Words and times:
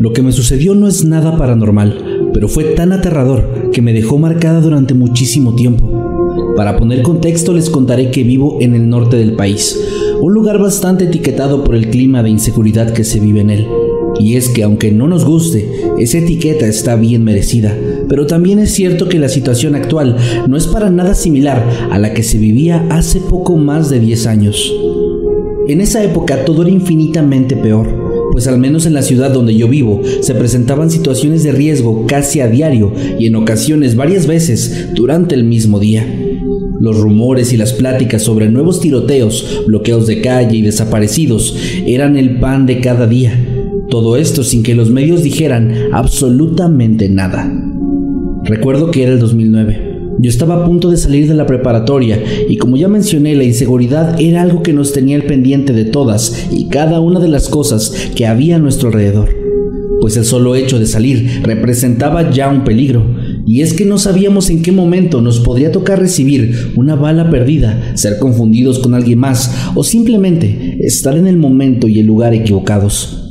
Lo 0.00 0.14
que 0.14 0.22
me 0.22 0.32
sucedió 0.32 0.74
no 0.74 0.88
es 0.88 1.04
nada 1.04 1.36
paranormal, 1.36 2.30
pero 2.32 2.48
fue 2.48 2.64
tan 2.64 2.90
aterrador 2.92 3.70
que 3.70 3.82
me 3.82 3.92
dejó 3.92 4.16
marcada 4.16 4.62
durante 4.62 4.94
muchísimo 4.94 5.54
tiempo. 5.54 6.54
Para 6.56 6.78
poner 6.78 7.02
contexto 7.02 7.52
les 7.52 7.68
contaré 7.68 8.10
que 8.10 8.24
vivo 8.24 8.56
en 8.62 8.74
el 8.74 8.88
norte 8.88 9.16
del 9.16 9.34
país, 9.34 9.78
un 10.22 10.32
lugar 10.32 10.58
bastante 10.58 11.04
etiquetado 11.04 11.64
por 11.64 11.74
el 11.74 11.90
clima 11.90 12.22
de 12.22 12.30
inseguridad 12.30 12.94
que 12.94 13.04
se 13.04 13.20
vive 13.20 13.42
en 13.42 13.50
él. 13.50 13.68
Y 14.18 14.36
es 14.36 14.48
que 14.48 14.62
aunque 14.62 14.90
no 14.90 15.06
nos 15.06 15.26
guste, 15.26 15.70
esa 15.98 16.16
etiqueta 16.16 16.66
está 16.66 16.96
bien 16.96 17.22
merecida, 17.22 17.76
pero 18.08 18.26
también 18.26 18.58
es 18.58 18.72
cierto 18.72 19.06
que 19.06 19.18
la 19.18 19.28
situación 19.28 19.74
actual 19.74 20.16
no 20.48 20.56
es 20.56 20.66
para 20.66 20.88
nada 20.88 21.12
similar 21.12 21.62
a 21.90 21.98
la 21.98 22.14
que 22.14 22.22
se 22.22 22.38
vivía 22.38 22.86
hace 22.88 23.20
poco 23.20 23.58
más 23.58 23.90
de 23.90 24.00
10 24.00 24.26
años. 24.26 24.74
En 25.68 25.82
esa 25.82 26.02
época 26.02 26.46
todo 26.46 26.62
era 26.62 26.70
infinitamente 26.70 27.54
peor 27.54 27.99
pues 28.32 28.46
al 28.46 28.58
menos 28.58 28.86
en 28.86 28.94
la 28.94 29.02
ciudad 29.02 29.30
donde 29.30 29.54
yo 29.54 29.68
vivo 29.68 30.02
se 30.20 30.34
presentaban 30.34 30.90
situaciones 30.90 31.42
de 31.42 31.52
riesgo 31.52 32.06
casi 32.06 32.40
a 32.40 32.48
diario 32.48 32.92
y 33.18 33.26
en 33.26 33.36
ocasiones 33.36 33.96
varias 33.96 34.26
veces 34.26 34.88
durante 34.94 35.34
el 35.34 35.44
mismo 35.44 35.78
día. 35.78 36.06
Los 36.80 36.98
rumores 36.98 37.52
y 37.52 37.56
las 37.56 37.74
pláticas 37.74 38.22
sobre 38.22 38.48
nuevos 38.48 38.80
tiroteos, 38.80 39.64
bloqueos 39.66 40.06
de 40.06 40.20
calle 40.22 40.56
y 40.56 40.62
desaparecidos 40.62 41.56
eran 41.86 42.16
el 42.16 42.40
pan 42.40 42.66
de 42.66 42.80
cada 42.80 43.06
día. 43.06 43.38
Todo 43.90 44.16
esto 44.16 44.44
sin 44.44 44.62
que 44.62 44.74
los 44.74 44.90
medios 44.90 45.22
dijeran 45.22 45.74
absolutamente 45.92 47.08
nada. 47.08 47.52
Recuerdo 48.44 48.90
que 48.90 49.02
era 49.02 49.12
el 49.12 49.18
2009. 49.18 49.89
Yo 50.22 50.28
estaba 50.28 50.56
a 50.56 50.66
punto 50.66 50.90
de 50.90 50.98
salir 50.98 51.26
de 51.28 51.34
la 51.34 51.46
preparatoria 51.46 52.22
y 52.46 52.58
como 52.58 52.76
ya 52.76 52.88
mencioné, 52.88 53.34
la 53.34 53.44
inseguridad 53.44 54.20
era 54.20 54.42
algo 54.42 54.62
que 54.62 54.74
nos 54.74 54.92
tenía 54.92 55.16
el 55.16 55.24
pendiente 55.24 55.72
de 55.72 55.86
todas 55.86 56.48
y 56.50 56.68
cada 56.68 57.00
una 57.00 57.20
de 57.20 57.28
las 57.28 57.48
cosas 57.48 57.94
que 58.14 58.26
había 58.26 58.56
a 58.56 58.58
nuestro 58.58 58.88
alrededor. 58.88 59.30
Pues 60.02 60.18
el 60.18 60.26
solo 60.26 60.56
hecho 60.56 60.78
de 60.78 60.84
salir 60.84 61.40
representaba 61.42 62.30
ya 62.30 62.50
un 62.50 62.64
peligro, 62.64 63.16
y 63.46 63.62
es 63.62 63.72
que 63.72 63.86
no 63.86 63.96
sabíamos 63.96 64.50
en 64.50 64.60
qué 64.60 64.72
momento 64.72 65.22
nos 65.22 65.40
podría 65.40 65.72
tocar 65.72 65.98
recibir 65.98 66.72
una 66.76 66.96
bala 66.96 67.30
perdida, 67.30 67.92
ser 67.94 68.18
confundidos 68.18 68.78
con 68.78 68.92
alguien 68.92 69.20
más 69.20 69.70
o 69.74 69.84
simplemente 69.84 70.76
estar 70.80 71.16
en 71.16 71.28
el 71.28 71.38
momento 71.38 71.88
y 71.88 71.98
el 71.98 72.06
lugar 72.06 72.34
equivocados. 72.34 73.26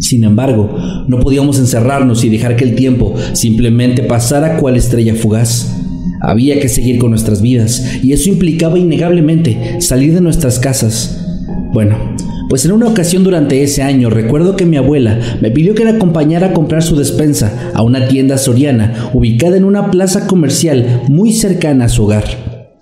Sin 0.00 0.24
embargo, 0.24 0.76
no 1.08 1.18
podíamos 1.20 1.58
encerrarnos 1.58 2.24
y 2.24 2.28
dejar 2.28 2.56
que 2.56 2.64
el 2.64 2.74
tiempo 2.74 3.14
simplemente 3.32 4.02
pasara 4.02 4.58
cual 4.58 4.76
estrella 4.76 5.14
fugaz. 5.14 5.80
Había 6.26 6.58
que 6.58 6.68
seguir 6.68 6.98
con 6.98 7.10
nuestras 7.10 7.42
vidas 7.42 7.84
y 8.02 8.12
eso 8.12 8.28
implicaba 8.28 8.78
innegablemente 8.78 9.80
salir 9.80 10.14
de 10.14 10.20
nuestras 10.20 10.58
casas. 10.58 11.20
Bueno, 11.72 11.96
pues 12.48 12.64
en 12.64 12.72
una 12.72 12.88
ocasión 12.88 13.24
durante 13.24 13.62
ese 13.62 13.82
año 13.82 14.10
recuerdo 14.10 14.56
que 14.56 14.66
mi 14.66 14.76
abuela 14.76 15.18
me 15.40 15.50
pidió 15.50 15.74
que 15.74 15.84
la 15.84 15.92
acompañara 15.92 16.48
a 16.48 16.52
comprar 16.52 16.82
su 16.82 16.96
despensa 16.96 17.72
a 17.74 17.82
una 17.82 18.08
tienda 18.08 18.38
soriana 18.38 19.10
ubicada 19.12 19.56
en 19.56 19.64
una 19.64 19.90
plaza 19.90 20.26
comercial 20.26 21.02
muy 21.08 21.32
cercana 21.32 21.86
a 21.86 21.88
su 21.88 22.04
hogar. 22.04 22.24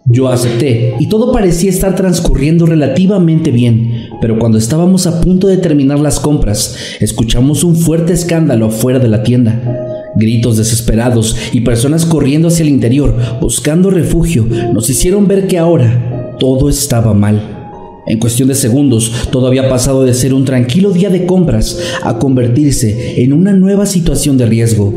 Yo 0.04 0.28
acepté 0.28 0.94
y 0.98 1.08
todo 1.08 1.32
parecía 1.32 1.70
estar 1.70 1.94
transcurriendo 1.94 2.66
relativamente 2.66 3.50
bien, 3.50 3.92
pero 4.20 4.38
cuando 4.38 4.58
estábamos 4.58 5.06
a 5.06 5.20
punto 5.20 5.46
de 5.46 5.58
terminar 5.58 6.00
las 6.00 6.18
compras, 6.18 6.76
escuchamos 7.00 7.62
un 7.64 7.76
fuerte 7.76 8.12
escándalo 8.12 8.66
afuera 8.66 8.98
de 8.98 9.08
la 9.08 9.22
tienda. 9.22 9.91
Gritos 10.16 10.56
desesperados 10.56 11.36
y 11.52 11.60
personas 11.60 12.04
corriendo 12.04 12.48
hacia 12.48 12.64
el 12.64 12.68
interior 12.68 13.16
buscando 13.40 13.90
refugio 13.90 14.46
nos 14.72 14.90
hicieron 14.90 15.26
ver 15.26 15.46
que 15.46 15.58
ahora 15.58 16.36
todo 16.38 16.68
estaba 16.68 17.14
mal. 17.14 17.60
En 18.06 18.18
cuestión 18.18 18.48
de 18.48 18.56
segundos, 18.56 19.12
todo 19.30 19.46
había 19.46 19.68
pasado 19.68 20.04
de 20.04 20.12
ser 20.12 20.34
un 20.34 20.44
tranquilo 20.44 20.90
día 20.90 21.08
de 21.08 21.24
compras 21.24 21.78
a 22.02 22.18
convertirse 22.18 23.22
en 23.22 23.32
una 23.32 23.52
nueva 23.52 23.86
situación 23.86 24.36
de 24.36 24.46
riesgo, 24.46 24.88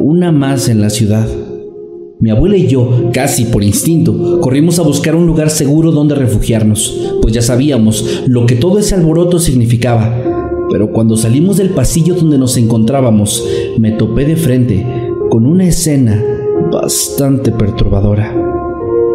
una 0.00 0.32
más 0.32 0.68
en 0.68 0.80
la 0.80 0.90
ciudad. 0.90 1.28
Mi 2.20 2.30
abuela 2.30 2.56
y 2.56 2.66
yo, 2.66 3.10
casi 3.12 3.44
por 3.44 3.62
instinto, 3.62 4.40
corrimos 4.40 4.80
a 4.80 4.82
buscar 4.82 5.14
un 5.14 5.24
lugar 5.24 5.50
seguro 5.50 5.92
donde 5.92 6.16
refugiarnos, 6.16 7.14
pues 7.22 7.32
ya 7.32 7.42
sabíamos 7.42 8.22
lo 8.26 8.44
que 8.44 8.56
todo 8.56 8.80
ese 8.80 8.96
alboroto 8.96 9.38
significaba. 9.38 10.27
Pero 10.70 10.90
cuando 10.92 11.16
salimos 11.16 11.56
del 11.56 11.70
pasillo 11.70 12.14
donde 12.14 12.38
nos 12.38 12.56
encontrábamos, 12.56 13.46
me 13.78 13.92
topé 13.92 14.24
de 14.24 14.36
frente 14.36 14.86
con 15.30 15.46
una 15.46 15.66
escena 15.66 16.22
bastante 16.70 17.50
perturbadora. 17.52 18.34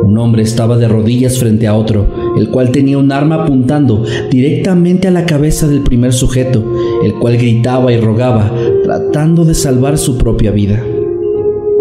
Un 0.03 0.17
hombre 0.17 0.43
estaba 0.43 0.77
de 0.77 0.87
rodillas 0.87 1.39
frente 1.39 1.65
a 1.65 1.75
otro, 1.75 2.35
el 2.37 2.49
cual 2.49 2.71
tenía 2.71 2.97
un 2.97 3.11
arma 3.11 3.43
apuntando 3.43 4.03
directamente 4.29 5.07
a 5.07 5.11
la 5.11 5.25
cabeza 5.25 5.67
del 5.67 5.81
primer 5.81 6.11
sujeto, 6.11 6.63
el 7.03 7.13
cual 7.13 7.37
gritaba 7.37 7.93
y 7.93 7.99
rogaba, 7.99 8.51
tratando 8.83 9.45
de 9.45 9.53
salvar 9.53 9.97
su 9.97 10.17
propia 10.17 10.51
vida. 10.51 10.83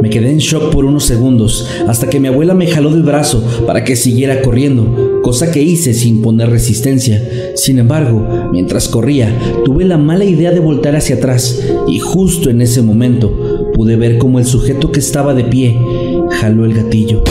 Me 0.01 0.11
quedé 0.11 0.31
en 0.31 0.39
shock 0.39 0.71
por 0.71 0.85
unos 0.85 1.05
segundos, 1.05 1.69
hasta 1.89 2.09
que 2.09 2.21
mi 2.21 2.29
abuela 2.29 2.55
me 2.55 2.67
jaló 2.67 2.91
del 2.91 3.03
brazo 3.03 3.43
para 3.67 3.85
que 3.85 3.97
siguiera 3.97 4.41
corriendo, 4.43 5.12
cosa 5.23 5.51
que 5.51 5.63
hice 5.63 5.95
sin 5.95 6.21
poner 6.21 6.51
resistencia. 6.51 7.23
Sin 7.55 7.79
embargo, 7.79 8.51
mientras 8.53 8.89
corría, 8.89 9.35
tuve 9.65 9.85
la 9.85 9.99
mala 9.99 10.25
idea 10.25 10.51
de 10.51 10.61
voltar 10.61 10.97
hacia 10.97 11.17
atrás, 11.17 11.63
y 11.89 11.99
justo 11.99 12.51
en 12.51 12.61
ese 12.61 12.83
momento 12.83 13.71
pude 13.75 13.97
ver 13.97 14.19
como 14.19 14.39
el 14.39 14.45
sujeto 14.45 14.93
que 14.93 15.01
estaba 15.01 15.35
de 15.35 15.45
pie 15.45 15.79
jaló 16.41 16.65
el 16.65 16.75
gatillo, 16.75 17.23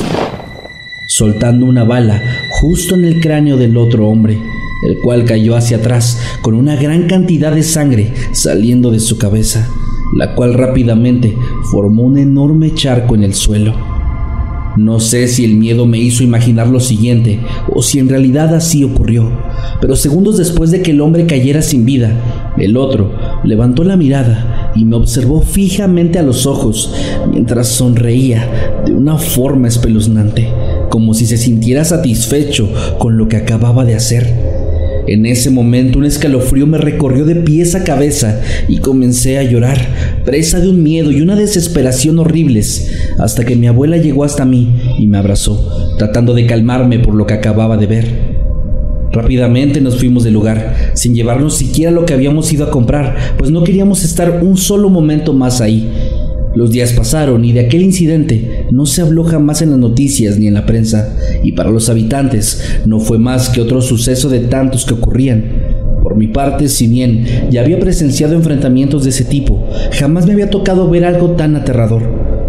soltando 1.08 1.66
una 1.66 1.84
bala 1.84 2.22
justo 2.62 2.96
en 2.96 3.06
el 3.06 3.22
cráneo 3.22 3.58
del 3.58 3.78
otro 3.78 4.08
hombre, 4.08 4.40
el 4.88 4.98
cual 5.04 5.26
cayó 5.26 5.56
hacia 5.56 5.78
atrás 5.78 6.18
con 6.42 6.56
una 6.56 6.76
gran 6.76 7.08
cantidad 7.08 7.54
de 7.54 7.64
sangre 7.64 8.14
saliendo 8.34 8.90
de 8.90 9.00
su 9.00 9.18
cabeza 9.18 9.70
la 10.14 10.36
cual 10.36 10.54
rápidamente 10.54 11.38
formó 11.72 12.04
un 12.04 12.18
enorme 12.18 12.74
charco 12.74 13.16
en 13.16 13.24
el 13.24 13.34
suelo. 13.34 14.01
No 14.78 15.00
sé 15.00 15.28
si 15.28 15.44
el 15.44 15.56
miedo 15.56 15.86
me 15.86 15.98
hizo 15.98 16.24
imaginar 16.24 16.68
lo 16.68 16.80
siguiente 16.80 17.40
o 17.74 17.82
si 17.82 18.00
en 18.00 18.08
realidad 18.08 18.56
así 18.56 18.84
ocurrió, 18.84 19.30
pero 19.82 19.96
segundos 19.96 20.38
después 20.38 20.72
de 20.72 20.82
que 20.82 20.92
el 20.92 21.02
hombre 21.02 21.26
cayera 21.26 21.62
sin 21.62 21.86
vida, 21.86 22.12
el 22.58 22.78
otro 22.78 23.12
levantó 23.44 23.84
la 23.84 23.98
mirada 23.98 24.72
y 24.76 24.86
me 24.86 24.96
observó 24.96 25.42
fijamente 25.42 26.20
a 26.20 26.24
los 26.24 26.46
ojos 26.46 26.94
mientras 27.30 27.68
sonreía 27.68 28.82
de 28.86 28.94
una 28.94 29.18
forma 29.18 29.68
espeluznante, 29.68 30.48
como 30.90 31.14
si 31.14 31.26
se 31.26 31.38
sintiera 31.38 31.84
satisfecho 31.84 32.70
con 32.98 33.18
lo 33.18 33.28
que 33.28 33.38
acababa 33.38 33.84
de 33.84 33.96
hacer. 33.96 34.61
En 35.08 35.26
ese 35.26 35.50
momento 35.50 36.00
un 36.00 36.06
escalofrío 36.06 36.68
me 36.68 36.78
recorrió 36.78 37.26
de 37.26 37.36
pies 37.36 37.76
a 37.76 37.84
cabeza 37.84 38.42
y 38.68 38.78
comencé 38.78 39.38
a 39.38 39.44
llorar, 39.44 39.80
presa 40.26 40.60
de 40.60 40.70
un 40.70 40.84
miedo 40.84 41.12
y 41.12 41.22
una 41.22 41.36
desesperación 41.36 42.20
horribles, 42.20 42.92
hasta 43.18 43.44
que 43.44 43.56
mi 43.56 43.68
abuela 43.68 43.98
llegó 43.98 44.24
hasta 44.24 44.46
mí 44.46 44.76
y 45.00 45.08
me 45.08 45.18
abrazó, 45.18 45.96
tratando 45.98 46.34
de 46.34 46.46
calmarme 46.46 47.00
por 47.00 47.16
lo 47.16 47.26
que 47.26 47.34
acababa 47.34 47.78
de 47.78 47.88
ver. 47.88 48.42
Rápidamente 49.12 49.82
nos 49.82 49.98
fuimos 49.98 50.24
del 50.24 50.34
lugar, 50.34 50.94
sin 50.94 51.14
llevarnos 51.14 51.58
siquiera 51.58 51.92
lo 51.92 52.06
que 52.06 52.14
habíamos 52.14 52.52
ido 52.54 52.66
a 52.66 52.72
comprar, 52.72 53.36
pues 53.38 53.52
no 53.52 53.64
queríamos 53.64 54.06
estar 54.06 54.40
un 54.42 54.56
solo 54.56 54.90
momento 54.90 55.34
más 55.34 55.60
ahí. 55.60 55.90
Los 56.56 56.72
días 56.72 56.94
pasaron 56.94 57.46
y 57.46 57.54
de 57.54 57.62
aquel 57.62 57.82
incidente 57.82 58.66
no 58.72 58.86
se 58.86 59.02
habló 59.02 59.24
jamás 59.24 59.62
en 59.62 59.72
las 59.72 59.80
noticias 59.80 60.38
ni 60.38 60.48
en 60.48 60.54
la 60.54 60.66
prensa, 60.66 61.16
y 61.44 61.54
para 61.54 61.72
los 61.72 61.90
habitantes 61.90 62.82
no 62.86 63.00
fue 63.00 63.18
más 63.18 63.50
que 63.50 63.62
otro 63.62 63.82
suceso 63.82 64.30
de 64.30 64.42
tantos 64.42 64.86
que 64.86 64.94
ocurrían. 64.94 65.46
Por 66.04 66.16
mi 66.16 66.28
parte, 66.28 66.68
si 66.68 66.88
bien 66.88 67.26
ya 67.50 67.62
había 67.62 67.80
presenciado 67.80 68.34
enfrentamientos 68.34 69.04
de 69.04 69.12
ese 69.12 69.24
tipo, 69.24 69.66
jamás 69.94 70.26
me 70.26 70.34
había 70.34 70.50
tocado 70.50 70.90
ver 70.90 71.06
algo 71.06 71.32
tan 71.32 71.56
aterrador, 71.56 72.04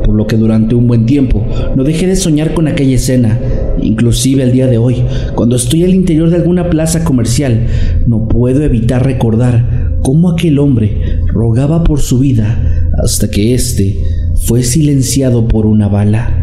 por 0.05 0.15
lo 0.15 0.27
que 0.27 0.37
durante 0.37 0.75
un 0.75 0.89
buen 0.89 1.07
tiempo 1.07 1.47
no 1.77 1.85
dejé 1.85 2.07
de 2.07 2.17
soñar 2.17 2.55
con 2.55 2.67
aquella 2.67 2.97
escena 2.97 3.39
Inclusive 3.83 4.43
el 4.45 4.53
día 4.53 4.67
de 4.67 4.79
hoy, 4.79 5.03
cuando 5.35 5.57
estoy 5.57 5.85
al 5.85 5.95
interior 5.95 6.31
de 6.31 6.37
alguna 6.37 6.71
plaza 6.71 7.05
comercial, 7.05 7.67
no 8.07 8.29
puedo 8.29 8.63
evitar 8.63 9.05
recordar 9.05 9.93
cómo 10.03 10.31
aquel 10.31 10.59
hombre 10.59 11.21
rogaba 11.27 11.83
por 11.83 12.01
su 12.01 12.19
vida 12.19 12.72
hasta 13.03 13.31
que 13.31 13.55
éste 13.55 13.97
fue 14.47 14.63
silenciado 14.63 15.47
por 15.49 15.67
una 15.67 15.89
bala. 15.89 16.43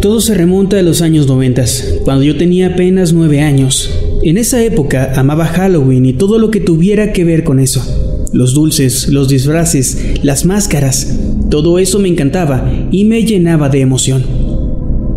Todo 0.00 0.22
se 0.22 0.32
remonta 0.34 0.78
a 0.78 0.82
los 0.82 1.02
años 1.02 1.26
90, 1.26 1.62
cuando 2.04 2.24
yo 2.24 2.38
tenía 2.38 2.68
apenas 2.68 3.12
nueve 3.12 3.42
años. 3.42 3.90
En 4.22 4.38
esa 4.38 4.62
época 4.62 5.12
amaba 5.14 5.44
Halloween 5.44 6.06
y 6.06 6.14
todo 6.14 6.38
lo 6.38 6.50
que 6.50 6.60
tuviera 6.60 7.12
que 7.12 7.24
ver 7.24 7.44
con 7.44 7.60
eso. 7.60 7.84
Los 8.32 8.54
dulces, 8.54 9.08
los 9.08 9.28
disfraces, 9.28 10.24
las 10.24 10.46
máscaras, 10.46 11.18
todo 11.50 11.78
eso 11.78 11.98
me 11.98 12.08
encantaba 12.08 12.70
y 12.90 13.04
me 13.04 13.24
llenaba 13.24 13.68
de 13.68 13.80
emoción. 13.80 14.24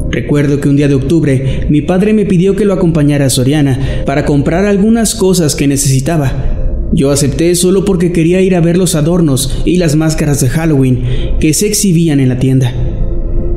Recuerdo 0.10 0.60
que 0.60 0.70
un 0.70 0.76
día 0.76 0.88
de 0.88 0.96
octubre 0.96 1.66
mi 1.70 1.82
padre 1.82 2.14
me 2.14 2.26
pidió 2.26 2.56
que 2.56 2.66
lo 2.66 2.74
acompañara 2.74 3.26
a 3.26 3.30
Soriana 3.30 4.04
para 4.06 4.26
comprar 4.26 4.66
algunas 4.66 5.16
cosas 5.16 5.56
que 5.56 5.68
necesitaba. 5.68 6.90
Yo 6.92 7.10
acepté 7.10 7.56
solo 7.56 7.86
porque 7.86 8.12
quería 8.12 8.42
ir 8.42 8.56
a 8.56 8.62
ver 8.62 8.78
los 8.78 8.94
adornos 8.96 9.64
y 9.66 9.78
las 9.78 9.96
máscaras 9.96 10.42
de 10.42 10.50
Halloween 10.50 11.04
que 11.40 11.54
se 11.54 11.68
exhibían 11.68 12.20
en 12.20 12.30
la 12.30 12.38
tienda. 12.38 12.74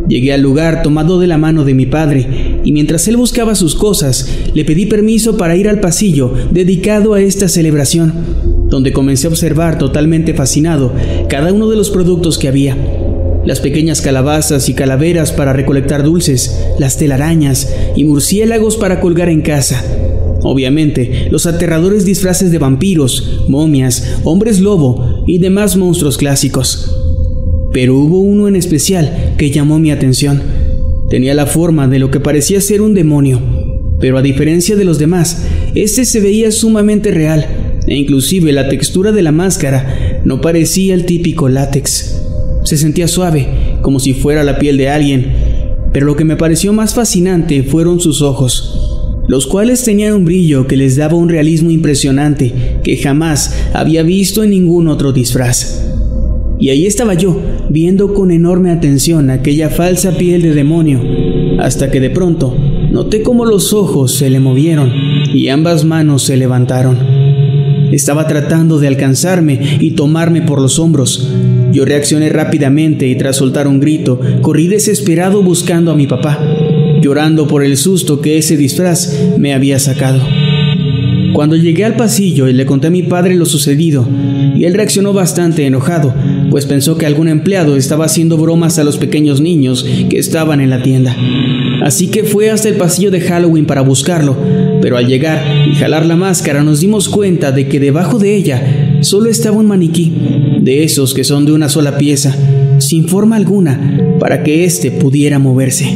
Llegué 0.08 0.32
al 0.32 0.40
lugar 0.40 0.82
tomado 0.82 1.18
de 1.18 1.26
la 1.26 1.36
mano 1.36 1.64
de 1.64 1.74
mi 1.74 1.86
padre 1.86 2.60
y 2.64 2.72
mientras 2.72 3.08
él 3.08 3.16
buscaba 3.16 3.54
sus 3.54 3.74
cosas, 3.74 4.28
le 4.54 4.64
pedí 4.64 4.86
permiso 4.86 5.36
para 5.36 5.56
ir 5.56 5.68
al 5.68 5.80
pasillo 5.80 6.32
dedicado 6.52 7.14
a 7.14 7.20
esta 7.20 7.48
celebración, 7.48 8.12
donde 8.68 8.92
comencé 8.92 9.26
a 9.26 9.30
observar 9.30 9.78
totalmente 9.78 10.34
fascinado 10.34 10.92
cada 11.28 11.52
uno 11.52 11.68
de 11.68 11.76
los 11.76 11.90
productos 11.90 12.38
que 12.38 12.48
había. 12.48 12.76
Las 13.44 13.60
pequeñas 13.60 14.00
calabazas 14.00 14.68
y 14.68 14.74
calaveras 14.74 15.32
para 15.32 15.52
recolectar 15.52 16.02
dulces, 16.02 16.66
las 16.78 16.96
telarañas 16.96 17.72
y 17.94 18.04
murciélagos 18.04 18.76
para 18.76 19.00
colgar 19.00 19.28
en 19.28 19.42
casa. 19.42 19.84
Obviamente, 20.42 21.28
los 21.30 21.46
aterradores 21.46 22.04
disfraces 22.04 22.50
de 22.50 22.58
vampiros, 22.58 23.44
momias, 23.48 24.18
hombres 24.24 24.60
lobo 24.60 25.24
y 25.26 25.38
demás 25.38 25.76
monstruos 25.76 26.18
clásicos 26.18 26.96
pero 27.76 27.94
hubo 27.94 28.20
uno 28.20 28.48
en 28.48 28.56
especial 28.56 29.34
que 29.36 29.50
llamó 29.50 29.78
mi 29.78 29.90
atención. 29.90 30.40
Tenía 31.10 31.34
la 31.34 31.44
forma 31.44 31.86
de 31.88 31.98
lo 31.98 32.10
que 32.10 32.20
parecía 32.20 32.58
ser 32.62 32.80
un 32.80 32.94
demonio, 32.94 33.38
pero 34.00 34.16
a 34.16 34.22
diferencia 34.22 34.76
de 34.76 34.86
los 34.86 34.98
demás, 34.98 35.44
este 35.74 36.06
se 36.06 36.20
veía 36.20 36.50
sumamente 36.52 37.10
real, 37.10 37.46
e 37.86 37.94
inclusive 37.94 38.52
la 38.52 38.68
textura 38.68 39.12
de 39.12 39.22
la 39.22 39.32
máscara 39.32 40.20
no 40.24 40.40
parecía 40.40 40.94
el 40.94 41.06
típico 41.06 41.48
látex. 41.48 42.22
Se 42.64 42.76
sentía 42.76 43.06
suave, 43.06 43.48
como 43.82 44.00
si 44.00 44.12
fuera 44.12 44.42
la 44.42 44.58
piel 44.58 44.76
de 44.76 44.88
alguien, 44.88 45.32
pero 45.92 46.06
lo 46.06 46.16
que 46.16 46.24
me 46.24 46.36
pareció 46.36 46.72
más 46.72 46.94
fascinante 46.94 47.62
fueron 47.62 48.00
sus 48.00 48.22
ojos, 48.22 49.22
los 49.28 49.46
cuales 49.46 49.84
tenían 49.84 50.14
un 50.14 50.24
brillo 50.24 50.66
que 50.66 50.76
les 50.76 50.96
daba 50.96 51.14
un 51.14 51.28
realismo 51.28 51.70
impresionante 51.70 52.80
que 52.82 52.96
jamás 52.96 53.54
había 53.72 54.02
visto 54.02 54.42
en 54.42 54.50
ningún 54.50 54.88
otro 54.88 55.12
disfraz. 55.12 55.86
Y 56.58 56.70
ahí 56.70 56.86
estaba 56.86 57.14
yo, 57.14 57.40
viendo 57.70 58.14
con 58.14 58.30
enorme 58.30 58.70
atención 58.70 59.30
aquella 59.30 59.68
falsa 59.68 60.12
piel 60.12 60.42
de 60.42 60.54
demonio, 60.54 61.00
hasta 61.60 61.90
que 61.90 62.00
de 62.00 62.10
pronto 62.10 62.56
noté 62.90 63.22
cómo 63.22 63.44
los 63.44 63.72
ojos 63.72 64.14
se 64.14 64.30
le 64.30 64.40
movieron 64.40 64.90
y 65.34 65.48
ambas 65.48 65.84
manos 65.84 66.22
se 66.22 66.36
levantaron. 66.36 67.15
Estaba 67.92 68.26
tratando 68.26 68.78
de 68.78 68.88
alcanzarme 68.88 69.78
y 69.80 69.92
tomarme 69.92 70.42
por 70.42 70.60
los 70.60 70.78
hombros. 70.78 71.32
Yo 71.72 71.84
reaccioné 71.84 72.28
rápidamente 72.28 73.06
y 73.06 73.16
tras 73.16 73.36
soltar 73.36 73.68
un 73.68 73.80
grito, 73.80 74.20
corrí 74.42 74.66
desesperado 74.68 75.42
buscando 75.42 75.90
a 75.90 75.96
mi 75.96 76.06
papá, 76.06 76.38
llorando 77.00 77.46
por 77.46 77.62
el 77.62 77.76
susto 77.76 78.20
que 78.20 78.38
ese 78.38 78.56
disfraz 78.56 79.14
me 79.38 79.54
había 79.54 79.78
sacado. 79.78 80.20
Cuando 81.36 81.54
llegué 81.54 81.84
al 81.84 81.96
pasillo 81.96 82.48
y 82.48 82.54
le 82.54 82.64
conté 82.64 82.86
a 82.86 82.90
mi 82.90 83.02
padre 83.02 83.34
lo 83.34 83.44
sucedido, 83.44 84.08
y 84.56 84.64
él 84.64 84.72
reaccionó 84.72 85.12
bastante 85.12 85.66
enojado, 85.66 86.14
pues 86.50 86.64
pensó 86.64 86.96
que 86.96 87.04
algún 87.04 87.28
empleado 87.28 87.76
estaba 87.76 88.06
haciendo 88.06 88.38
bromas 88.38 88.78
a 88.78 88.84
los 88.84 88.96
pequeños 88.96 89.42
niños 89.42 89.86
que 90.08 90.18
estaban 90.18 90.62
en 90.62 90.70
la 90.70 90.82
tienda. 90.82 91.14
Así 91.82 92.08
que 92.08 92.24
fue 92.24 92.50
hasta 92.50 92.70
el 92.70 92.76
pasillo 92.76 93.10
de 93.10 93.20
Halloween 93.20 93.66
para 93.66 93.82
buscarlo, 93.82 94.34
pero 94.80 94.96
al 94.96 95.06
llegar 95.06 95.68
y 95.70 95.74
jalar 95.74 96.06
la 96.06 96.16
máscara 96.16 96.62
nos 96.62 96.80
dimos 96.80 97.08
cuenta 97.08 97.52
de 97.52 97.68
que 97.68 97.80
debajo 97.80 98.18
de 98.18 98.34
ella 98.34 98.98
solo 99.00 99.30
estaba 99.30 99.56
un 99.56 99.66
maniquí, 99.66 100.12
de 100.60 100.84
esos 100.84 101.14
que 101.14 101.24
son 101.24 101.44
de 101.44 101.52
una 101.52 101.68
sola 101.68 101.98
pieza, 101.98 102.34
sin 102.78 103.08
forma 103.08 103.36
alguna, 103.36 104.16
para 104.18 104.42
que 104.42 104.64
éste 104.64 104.90
pudiera 104.90 105.38
moverse. 105.38 105.86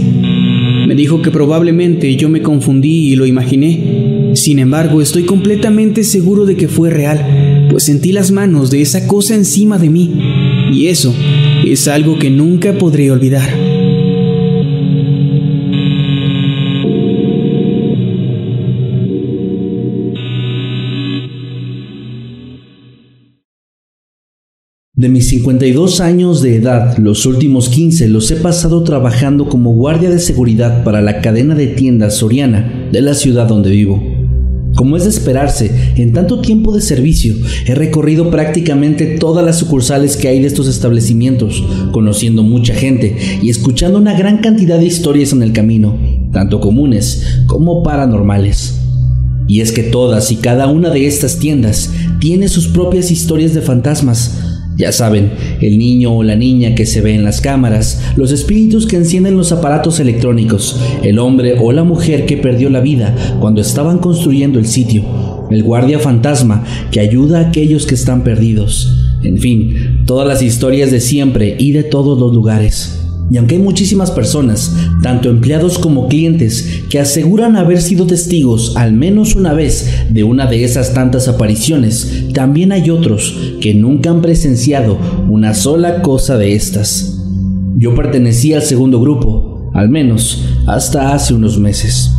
Me 0.87 0.95
dijo 0.95 1.23
que 1.23 1.31
probablemente 1.31 2.17
yo 2.17 2.29
me 2.29 2.43
confundí 2.43 3.13
y 3.13 3.17
lo 3.17 3.27
imaginé, 3.27 4.31
sin 4.35 4.59
embargo, 4.59 5.03
estoy 5.03 5.25
completamente 5.25 6.05
seguro 6.05 6.47
de 6.47 6.57
que 6.57 6.69
fue 6.69 6.91
real, 6.91 7.69
pues 7.71 7.85
sentí 7.85 8.13
las 8.13 8.31
manos 8.31 8.71
de 8.71 8.81
esa 8.81 9.07
cosa 9.07 9.35
encima 9.35 9.79
de 9.79 9.91
mí, 9.91 10.11
y 10.73 10.87
eso 10.87 11.15
es 11.65 11.89
algo 11.89 12.19
que 12.19 12.31
nunca 12.31 12.73
podré 12.79 13.11
olvidar. 13.11 13.60
De 25.01 25.09
mis 25.09 25.31
52 25.31 26.03
años 26.03 26.43
de 26.43 26.57
edad, 26.57 26.99
los 26.99 27.25
últimos 27.25 27.71
15 27.71 28.07
los 28.09 28.31
he 28.31 28.37
pasado 28.37 28.83
trabajando 28.83 29.49
como 29.49 29.73
guardia 29.73 30.11
de 30.11 30.19
seguridad 30.19 30.85
para 30.85 31.01
la 31.01 31.23
cadena 31.23 31.55
de 31.55 31.69
tiendas 31.69 32.17
Soriana 32.17 32.91
de 32.93 33.01
la 33.01 33.15
ciudad 33.15 33.47
donde 33.47 33.71
vivo. 33.71 33.99
Como 34.75 34.99
es 34.99 35.05
de 35.05 35.09
esperarse, 35.09 35.95
en 35.97 36.13
tanto 36.13 36.43
tiempo 36.43 36.75
de 36.75 36.83
servicio 36.83 37.35
he 37.65 37.75
recorrido 37.75 38.31
prácticamente 38.31 39.17
todas 39.17 39.43
las 39.43 39.59
sucursales 39.59 40.19
que 40.19 40.29
hay 40.29 40.41
de 40.41 40.49
estos 40.49 40.69
establecimientos, 40.69 41.65
conociendo 41.93 42.43
mucha 42.43 42.75
gente 42.75 43.17
y 43.41 43.49
escuchando 43.49 43.97
una 43.97 44.13
gran 44.19 44.43
cantidad 44.43 44.79
de 44.79 44.85
historias 44.85 45.33
en 45.33 45.43
el 45.43 45.55
camino, 45.55 45.97
tanto 46.31 46.61
comunes 46.61 47.39
como 47.47 47.83
paranormales. 47.83 48.79
Y 49.49 49.63
es 49.63 49.73
que 49.73 49.83
todas 49.83 50.31
y 50.31 50.37
cada 50.37 50.67
una 50.67 50.91
de 50.91 51.07
estas 51.07 51.39
tiendas 51.39 51.91
tiene 52.21 52.49
sus 52.49 52.69
propias 52.69 53.11
historias 53.11 53.55
de 53.55 53.63
fantasmas, 53.63 54.50
ya 54.81 54.93
saben, 54.93 55.31
el 55.61 55.79
niño 55.79 56.17
o 56.17 56.23
la 56.23 56.37
niña 56.37 56.75
que 56.75 56.87
se 56.87 57.03
ve 57.03 57.15
en 57.15 57.23
las 57.23 57.41
cámaras, 57.41 58.03
los 58.17 58.33
espíritus 58.33 58.87
que 58.87 58.97
encienden 58.97 59.37
los 59.37 59.53
aparatos 59.53 60.01
electrónicos, 60.01 60.81
el 61.03 61.19
hombre 61.19 61.57
o 61.61 61.71
la 61.73 61.85
mujer 61.85 62.27
que 62.27 62.39
perdió 62.39 62.71
la 62.71 62.81
vida 62.81 63.15
cuando 63.41 63.61
estaban 63.61 63.99
construyendo 63.99 64.59
el 64.59 64.67
sitio, 64.67 65.47
el 65.51 65.63
guardia 65.63 65.99
fantasma 65.99 66.65
que 66.91 67.01
ayuda 67.01 67.39
a 67.39 67.49
aquellos 67.49 67.87
que 67.87 67.95
están 67.95 68.25
perdidos. 68.25 68.97
En 69.23 69.39
fin, 69.39 70.03
todas 70.07 70.27
las 70.27 70.43
historias 70.43 70.91
de 70.91 71.01
siempre 71.01 71.57
y 71.59 71.73
de 71.73 71.83
todos 71.83 72.19
los 72.19 72.33
lugares. 72.33 73.00
Y 73.31 73.37
aunque 73.37 73.55
hay 73.55 73.63
muchísimas 73.63 74.11
personas, 74.11 74.75
tanto 75.03 75.31
empleados 75.31 75.79
como 75.79 76.09
clientes, 76.09 76.83
que 76.91 76.99
aseguran 76.99 77.57
haber 77.57 77.81
sido 77.81 78.07
testigos 78.07 78.77
al 78.77 78.93
menos 78.93 79.37
una 79.37 79.55
vez 79.55 80.07
de 80.11 80.25
una 80.25 80.47
de 80.47 80.65
esas 80.65 80.95
tantas 80.95 81.29
apariciones, 81.29 82.25
también 82.35 82.73
hay 82.73 82.91
otros 82.91 83.37
que 83.61 83.73
nunca 83.73 84.11
han 84.11 84.21
presenciado 84.21 84.99
una 85.29 85.55
sola 85.55 86.03
cosa 86.03 86.37
de 86.39 86.55
estas. 86.55 87.19
Yo 87.77 87.95
pertenecía 87.95 88.57
al 88.57 88.63
segundo 88.63 89.01
grupo, 89.01 89.71
al 89.75 89.89
menos 89.89 90.45
hasta 90.67 91.15
hace 91.15 91.33
unos 91.33 91.59
meses. 91.59 92.11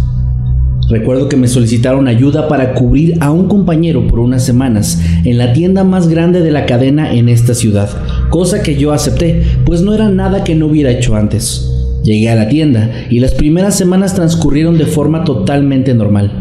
Recuerdo 0.90 1.30
que 1.30 1.38
me 1.38 1.48
solicitaron 1.48 2.08
ayuda 2.08 2.50
para 2.50 2.74
cubrir 2.74 3.18
a 3.22 3.32
un 3.32 3.48
compañero 3.48 4.08
por 4.08 4.20
unas 4.20 4.44
semanas 4.44 5.02
en 5.24 5.38
la 5.38 5.54
tienda 5.54 5.86
más 5.86 6.10
grande 6.10 6.42
de 6.42 6.52
la 6.52 6.66
cadena 6.66 7.14
en 7.14 7.30
esta 7.30 7.54
ciudad, 7.54 7.90
cosa 8.32 8.64
que 8.64 8.76
yo 8.76 8.94
acepté, 8.94 9.44
pues 9.66 9.82
no 9.82 9.94
era 9.94 10.10
nada 10.10 10.44
que 10.44 10.56
no 10.56 10.66
hubiera 10.66 10.90
hecho 10.90 11.16
antes. 11.16 11.70
Llegué 12.04 12.30
a 12.32 12.36
la 12.36 12.50
tienda 12.50 12.90
y 13.12 13.20
las 13.20 13.34
primeras 13.34 13.78
semanas 13.78 14.16
transcurrieron 14.16 14.80
de 14.80 14.88
forma 14.88 15.24
totalmente 15.24 15.94
normal. 15.94 16.32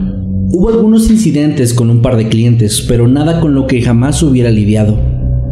Hubo 0.52 0.70
algunos 0.70 1.10
incidentes 1.10 1.74
con 1.74 1.90
un 1.90 2.00
par 2.00 2.16
de 2.16 2.28
clientes, 2.28 2.86
pero 2.88 3.06
nada 3.06 3.40
con 3.40 3.54
lo 3.54 3.66
que 3.66 3.82
jamás 3.82 4.22
hubiera 4.22 4.50
lidiado. 4.50 4.98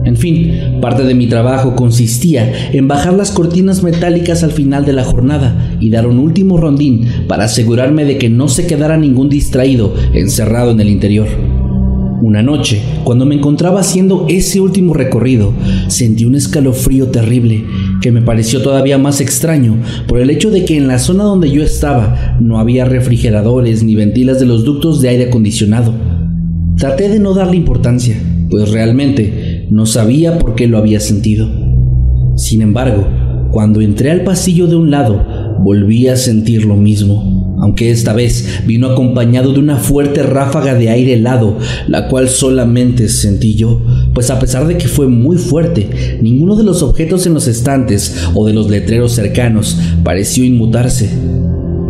En 0.04 0.16
fin, 0.16 0.78
parte 0.80 1.02
de 1.02 1.14
mi 1.14 1.26
trabajo 1.26 1.76
consistía 1.76 2.70
en 2.72 2.88
bajar 2.88 3.14
las 3.14 3.30
cortinas 3.30 3.82
metálicas 3.82 4.42
al 4.42 4.52
final 4.52 4.86
de 4.86 4.94
la 4.94 5.04
jornada 5.04 5.76
y 5.80 5.90
dar 5.90 6.06
un 6.06 6.18
último 6.18 6.56
rondín 6.56 7.06
para 7.26 7.44
asegurarme 7.44 8.04
de 8.04 8.16
que 8.16 8.30
no 8.30 8.48
se 8.48 8.66
quedara 8.66 8.96
ningún 8.96 9.28
distraído 9.28 9.92
encerrado 10.14 10.70
en 10.70 10.80
el 10.80 10.88
interior. 10.88 11.26
Una 12.20 12.42
noche, 12.42 12.82
cuando 13.04 13.24
me 13.26 13.36
encontraba 13.36 13.80
haciendo 13.80 14.26
ese 14.28 14.60
último 14.60 14.92
recorrido, 14.92 15.52
sentí 15.86 16.24
un 16.24 16.34
escalofrío 16.34 17.08
terrible 17.08 17.64
que 18.00 18.10
me 18.10 18.22
pareció 18.22 18.60
todavía 18.60 18.98
más 18.98 19.20
extraño 19.20 19.76
por 20.08 20.18
el 20.18 20.30
hecho 20.30 20.50
de 20.50 20.64
que 20.64 20.76
en 20.76 20.88
la 20.88 20.98
zona 20.98 21.22
donde 21.22 21.48
yo 21.50 21.62
estaba 21.62 22.36
no 22.40 22.58
había 22.58 22.84
refrigeradores 22.84 23.84
ni 23.84 23.94
ventilas 23.94 24.40
de 24.40 24.46
los 24.46 24.64
ductos 24.64 25.00
de 25.00 25.10
aire 25.10 25.28
acondicionado. 25.28 25.94
Traté 26.76 27.08
de 27.08 27.20
no 27.20 27.34
darle 27.34 27.56
importancia, 27.56 28.20
pues 28.50 28.72
realmente 28.72 29.68
no 29.70 29.86
sabía 29.86 30.40
por 30.40 30.56
qué 30.56 30.66
lo 30.66 30.78
había 30.78 30.98
sentido. 30.98 31.48
Sin 32.36 32.62
embargo, 32.62 33.06
cuando 33.52 33.80
entré 33.80 34.10
al 34.10 34.24
pasillo 34.24 34.66
de 34.66 34.74
un 34.74 34.90
lado, 34.90 35.24
volví 35.60 36.08
a 36.08 36.16
sentir 36.16 36.64
lo 36.64 36.74
mismo 36.74 37.47
aunque 37.68 37.90
esta 37.90 38.14
vez 38.14 38.62
vino 38.64 38.88
acompañado 38.88 39.52
de 39.52 39.60
una 39.60 39.76
fuerte 39.76 40.22
ráfaga 40.22 40.74
de 40.74 40.88
aire 40.88 41.12
helado, 41.12 41.58
la 41.86 42.08
cual 42.08 42.30
solamente 42.30 43.10
sentí 43.10 43.56
yo, 43.56 43.82
pues 44.14 44.30
a 44.30 44.38
pesar 44.38 44.66
de 44.66 44.78
que 44.78 44.88
fue 44.88 45.06
muy 45.06 45.36
fuerte, 45.36 46.18
ninguno 46.22 46.56
de 46.56 46.64
los 46.64 46.82
objetos 46.82 47.26
en 47.26 47.34
los 47.34 47.46
estantes 47.46 48.24
o 48.32 48.46
de 48.46 48.54
los 48.54 48.70
letreros 48.70 49.12
cercanos 49.12 49.76
pareció 50.02 50.44
inmutarse. 50.44 51.10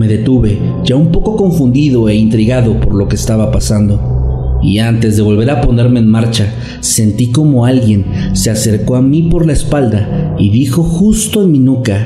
Me 0.00 0.08
detuve, 0.08 0.58
ya 0.84 0.96
un 0.96 1.12
poco 1.12 1.36
confundido 1.36 2.08
e 2.08 2.16
intrigado 2.16 2.80
por 2.80 2.96
lo 2.96 3.06
que 3.06 3.14
estaba 3.14 3.52
pasando. 3.52 4.58
Y 4.60 4.80
antes 4.80 5.16
de 5.16 5.22
volver 5.22 5.48
a 5.50 5.60
ponerme 5.60 6.00
en 6.00 6.08
marcha, 6.08 6.52
sentí 6.80 7.30
como 7.30 7.66
alguien 7.66 8.04
se 8.32 8.50
acercó 8.50 8.96
a 8.96 9.02
mí 9.02 9.22
por 9.30 9.46
la 9.46 9.52
espalda 9.52 10.34
y 10.40 10.50
dijo 10.50 10.82
justo 10.82 11.40
en 11.40 11.52
mi 11.52 11.60
nuca, 11.60 12.04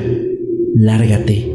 lárgate 0.75 1.52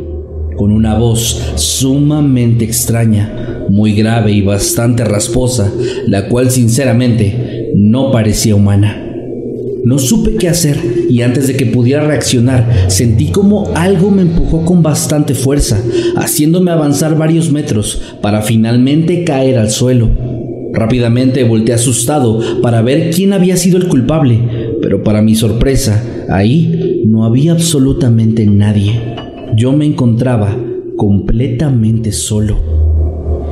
con 0.58 0.72
una 0.72 0.98
voz 0.98 1.40
sumamente 1.54 2.64
extraña, 2.64 3.64
muy 3.70 3.92
grave 3.94 4.32
y 4.32 4.42
bastante 4.42 5.04
rasposa, 5.04 5.72
la 6.06 6.28
cual 6.28 6.50
sinceramente 6.50 7.70
no 7.76 8.10
parecía 8.10 8.56
humana. 8.56 9.04
No 9.84 9.98
supe 9.98 10.34
qué 10.34 10.48
hacer 10.48 10.76
y 11.08 11.22
antes 11.22 11.46
de 11.46 11.56
que 11.56 11.64
pudiera 11.64 12.04
reaccionar 12.04 12.86
sentí 12.88 13.26
como 13.26 13.70
algo 13.74 14.10
me 14.10 14.22
empujó 14.22 14.64
con 14.64 14.82
bastante 14.82 15.34
fuerza, 15.34 15.80
haciéndome 16.16 16.72
avanzar 16.72 17.16
varios 17.16 17.52
metros 17.52 18.16
para 18.20 18.42
finalmente 18.42 19.24
caer 19.24 19.58
al 19.58 19.70
suelo. 19.70 20.10
Rápidamente 20.74 21.44
volteé 21.44 21.74
asustado 21.74 22.40
para 22.60 22.82
ver 22.82 23.10
quién 23.14 23.32
había 23.32 23.56
sido 23.56 23.78
el 23.78 23.88
culpable, 23.88 24.40
pero 24.82 25.04
para 25.04 25.22
mi 25.22 25.36
sorpresa, 25.36 26.04
ahí 26.28 27.04
no 27.06 27.24
había 27.24 27.52
absolutamente 27.52 28.44
nadie 28.44 29.07
yo 29.58 29.72
me 29.72 29.86
encontraba 29.86 30.56
completamente 30.96 32.12
solo. 32.12 32.56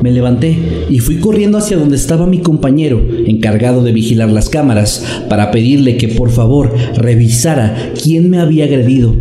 Me 0.02 0.12
levanté 0.12 0.56
y 0.88 1.00
fui 1.00 1.16
corriendo 1.16 1.58
hacia 1.58 1.76
donde 1.76 1.96
estaba 1.96 2.28
mi 2.28 2.38
compañero, 2.38 3.02
encargado 3.26 3.82
de 3.82 3.90
vigilar 3.90 4.30
las 4.30 4.48
cámaras, 4.48 5.04
para 5.28 5.50
pedirle 5.50 5.96
que 5.96 6.06
por 6.06 6.30
favor 6.30 6.72
revisara 6.94 7.92
quién 8.00 8.30
me 8.30 8.38
había 8.38 8.66
agredido. 8.66 9.16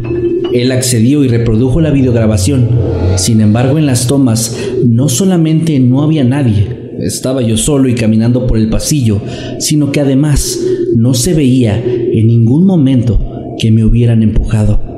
Él 0.54 0.72
accedió 0.72 1.24
y 1.24 1.27
reprodujo 1.27 1.82
la 1.82 1.89
videograbación. 1.89 2.70
Sin 3.15 3.42
embargo, 3.42 3.80
en 3.80 3.88
las 3.88 4.06
tomas 4.06 4.56
no 4.86 5.10
solamente 5.10 5.80
no 5.80 6.04
había 6.04 6.24
nadie, 6.24 6.68
estaba 7.00 7.42
yo 7.42 7.58
solo 7.58 7.89
y 7.89 7.96
caminando 7.96 8.46
por 8.46 8.60
el 8.60 8.70
pasillo, 8.70 9.22
sino 9.58 9.92
que 9.92 10.01
además 10.01 10.60
no 10.96 11.15
se 11.15 11.34
veía 11.34 11.84
en 11.84 12.27
ningún 12.27 12.68
momento 12.68 13.20
que 13.58 13.72
me 13.72 13.84
hubieran 13.84 14.22
empujado. 14.22 14.96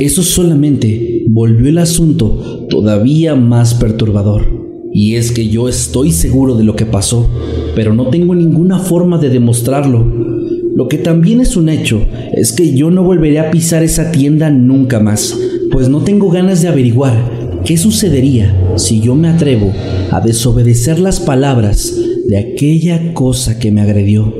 Eso 0.00 0.22
solamente 0.22 1.24
volvió 1.28 1.68
el 1.68 1.76
asunto 1.76 2.66
todavía 2.70 3.34
más 3.34 3.74
perturbador. 3.74 4.46
Y 4.94 5.16
es 5.16 5.30
que 5.30 5.48
yo 5.48 5.68
estoy 5.68 6.10
seguro 6.10 6.54
de 6.54 6.64
lo 6.64 6.74
que 6.74 6.86
pasó, 6.86 7.28
pero 7.74 7.92
no 7.92 8.08
tengo 8.08 8.34
ninguna 8.34 8.78
forma 8.78 9.18
de 9.18 9.28
demostrarlo. 9.28 10.02
Lo 10.74 10.88
que 10.88 10.96
también 10.96 11.42
es 11.42 11.54
un 11.54 11.68
hecho 11.68 12.00
es 12.32 12.52
que 12.52 12.72
yo 12.72 12.90
no 12.90 13.04
volveré 13.04 13.40
a 13.40 13.50
pisar 13.50 13.82
esa 13.82 14.10
tienda 14.10 14.48
nunca 14.48 15.00
más, 15.00 15.38
pues 15.70 15.90
no 15.90 16.00
tengo 16.00 16.30
ganas 16.30 16.62
de 16.62 16.68
averiguar 16.68 17.60
qué 17.66 17.76
sucedería 17.76 18.72
si 18.76 19.02
yo 19.02 19.14
me 19.14 19.28
atrevo 19.28 19.70
a 20.10 20.22
desobedecer 20.22 20.98
las 20.98 21.20
palabras 21.20 21.94
de 22.26 22.38
aquella 22.38 23.12
cosa 23.12 23.58
que 23.58 23.70
me 23.70 23.82
agredió. 23.82 24.39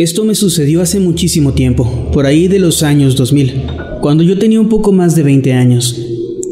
Esto 0.00 0.24
me 0.24 0.34
sucedió 0.34 0.80
hace 0.80 0.98
muchísimo 0.98 1.52
tiempo, 1.52 2.10
por 2.10 2.24
ahí 2.24 2.48
de 2.48 2.58
los 2.58 2.82
años 2.82 3.16
2000, 3.16 3.64
cuando 4.00 4.22
yo 4.22 4.38
tenía 4.38 4.58
un 4.58 4.70
poco 4.70 4.92
más 4.92 5.14
de 5.14 5.22
20 5.22 5.52
años. 5.52 5.94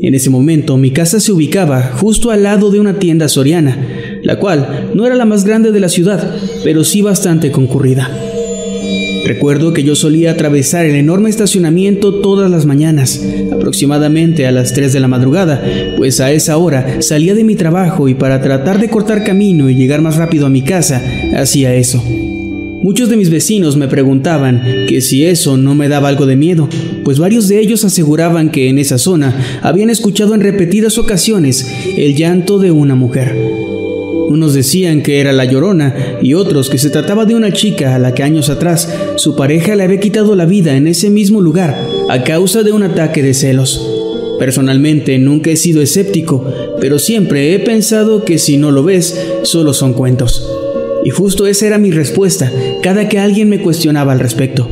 En 0.03 0.15
ese 0.15 0.29
momento 0.29 0.77
mi 0.77 0.91
casa 0.91 1.19
se 1.19 1.33
ubicaba 1.33 1.95
justo 1.99 2.31
al 2.31 2.43
lado 2.43 2.71
de 2.71 2.79
una 2.79 2.99
tienda 2.99 3.27
soriana, 3.27 3.89
la 4.23 4.39
cual 4.39 4.91
no 4.93 5.07
era 5.07 5.15
la 5.15 5.25
más 5.25 5.47
grande 5.47 5.73
de 5.73 5.81
la 5.81 5.89
ciudad, 5.89 6.37
pero 6.63 6.85
sí 6.85 7.01
bastante 7.01 7.51
concurrida. 7.51 8.11
Recuerdo 9.25 9.73
que 9.73 9.83
yo 9.83 9.95
solía 9.95 10.33
atravesar 10.33 10.85
el 10.85 10.97
enorme 10.97 11.31
estacionamiento 11.31 12.17
todas 12.21 12.51
las 12.51 12.67
mañanas, 12.67 13.25
aproximadamente 13.51 14.47
a 14.47 14.53
las 14.53 14.75
3 14.75 14.93
de 14.93 15.01
la 15.01 15.09
madrugada, 15.09 15.65
pues 15.97 16.21
a 16.21 16.33
esa 16.33 16.59
hora 16.59 17.01
salía 17.01 17.35
de 17.35 17.45
mi 17.45 17.55
trabajo 17.55 18.11
y 18.11 18.15
para 18.15 18.43
tratar 18.43 18.79
de 18.79 18.91
cortar 18.91 19.25
camino 19.25 19.71
y 19.71 19.75
llegar 19.75 20.03
más 20.03 20.17
rápido 20.17 20.45
a 20.45 20.51
mi 20.51 20.61
casa, 20.61 21.03
hacía 21.35 21.75
eso. 21.75 22.05
Muchos 22.81 23.09
de 23.09 23.17
mis 23.17 23.29
vecinos 23.29 23.77
me 23.77 23.89
preguntaban 23.89 24.63
que 24.89 25.01
si 25.01 25.25
eso 25.25 25.57
no 25.57 25.75
me 25.75 25.89
daba 25.89 26.09
algo 26.09 26.27
de 26.27 26.37
miedo, 26.37 26.69
pues 27.03 27.19
varios 27.19 27.49
de 27.49 27.59
ellos 27.59 27.85
aseguraban 27.85 28.51
que 28.51 28.69
en 28.69 28.79
esa 28.79 28.99
zona 28.99 29.61
habían 29.63 29.91
escuchado 29.91 30.35
en 30.35 30.41
repetidas 30.41 30.97
ocasiones 30.97 31.67
el 31.97 32.15
llanto 32.15 32.61
de 32.61 32.71
una 32.71 32.95
mujer. 32.95 33.37
Unos 34.29 34.55
decían 34.55 35.03
que 35.03 35.21
era 35.21 35.33
la 35.33 35.45
llorona 35.45 36.19
y 36.23 36.35
otros 36.35 36.71
que 36.71 36.79
se 36.79 36.91
trataba 36.91 37.25
de 37.25 37.35
una 37.35 37.53
chica 37.53 37.97
a 37.97 37.99
la 37.99 38.15
que 38.15 38.23
años 38.23 38.49
atrás 38.49 38.89
su 39.17 39.35
pareja 39.35 39.75
le 39.75 39.83
había 39.83 39.99
quitado 39.99 40.37
la 40.37 40.47
vida 40.47 40.77
en 40.77 40.87
ese 40.87 41.11
mismo 41.11 41.41
lugar 41.41 41.83
a 42.09 42.23
causa 42.23 42.63
de 42.63 42.71
un 42.71 42.85
ataque 42.85 43.23
de 43.23 43.35
celos. 43.35 43.85
Personalmente 44.39 45.19
nunca 45.19 45.51
he 45.51 45.57
sido 45.57 45.83
escéptico, 45.83 46.45
pero 46.81 47.01
siempre 47.01 47.55
he 47.55 47.59
pensado 47.59 48.25
que 48.25 48.39
si 48.39 48.57
no 48.57 48.71
lo 48.71 48.85
ves, 48.85 49.19
solo 49.43 49.73
son 49.73 49.95
cuentos. 49.95 50.58
Y 51.05 51.11
justo 51.11 51.47
esa 51.47 51.67
era 51.67 51.79
mi 51.79 51.91
respuesta 51.91 52.53
cada 52.83 53.09
que 53.09 53.19
alguien 53.19 53.49
me 53.49 53.61
cuestionaba 53.61 54.13
al 54.13 54.21
respecto. 54.21 54.69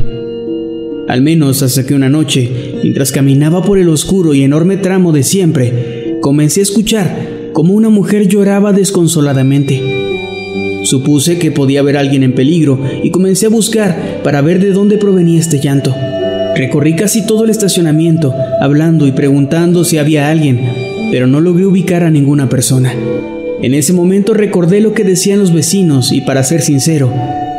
Al 1.09 1.23
menos 1.23 1.63
hasta 1.63 1.87
que 1.87 1.95
una 1.95 2.09
noche, 2.09 2.51
mientras 2.83 3.13
caminaba 3.13 3.63
por 3.63 3.79
el 3.79 3.89
oscuro 3.89 4.35
y 4.35 4.43
enorme 4.43 4.77
tramo 4.77 5.13
de 5.13 5.23
siempre, 5.23 6.19
comencé 6.21 6.61
a 6.61 6.65
escuchar 6.65 7.51
como 7.53 7.75
una 7.75 7.91
mujer 7.91 8.27
lloraba 8.27 8.73
desconsoladamente. 8.73 9.81
Supuse 10.83 11.39
que 11.39 11.53
podía 11.53 11.81
haber 11.81 11.97
alguien 11.97 12.23
en 12.23 12.35
peligro 12.35 12.81
y 13.03 13.11
comencé 13.11 13.47
a 13.47 13.51
buscar 13.51 14.21
para 14.23 14.41
ver 14.41 14.61
de 14.61 14.73
dónde 14.73 14.99
provenía 14.99 15.41
este 15.41 15.61
llanto. 15.61 15.95
Recorrí 16.57 16.97
casi 16.97 17.27
todo 17.27 17.45
el 17.45 17.51
estacionamiento, 17.51 18.35
hablando 18.61 19.07
y 19.07 19.13
preguntando 19.13 19.85
si 19.85 19.99
había 19.99 20.29
alguien, 20.29 20.61
pero 21.11 21.27
no 21.27 21.41
logré 21.41 21.67
ubicar 21.67 22.03
a 22.03 22.11
ninguna 22.11 22.49
persona. 22.49 22.95
En 23.63 23.73
ese 23.73 23.93
momento 23.93 24.35
recordé 24.35 24.81
lo 24.81 24.93
que 24.93 25.03
decían 25.03 25.39
los 25.39 25.53
vecinos 25.53 26.13
y 26.13 26.21
para 26.21 26.43
ser 26.43 26.61
sincero, 26.61 27.13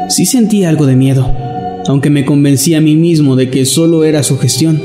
sí 0.10 0.26
sentí 0.26 0.64
algo 0.64 0.86
de 0.86 0.96
miedo, 0.96 1.34
aunque 1.88 2.12
me 2.12 2.24
convencí 2.24 2.76
a 2.76 2.82
mí 2.82 2.96
mismo 2.96 3.36
de 3.36 3.50
que 3.50 3.66
solo 3.66 4.04
era 4.04 4.22
su 4.22 4.38
gestión. 4.38 4.80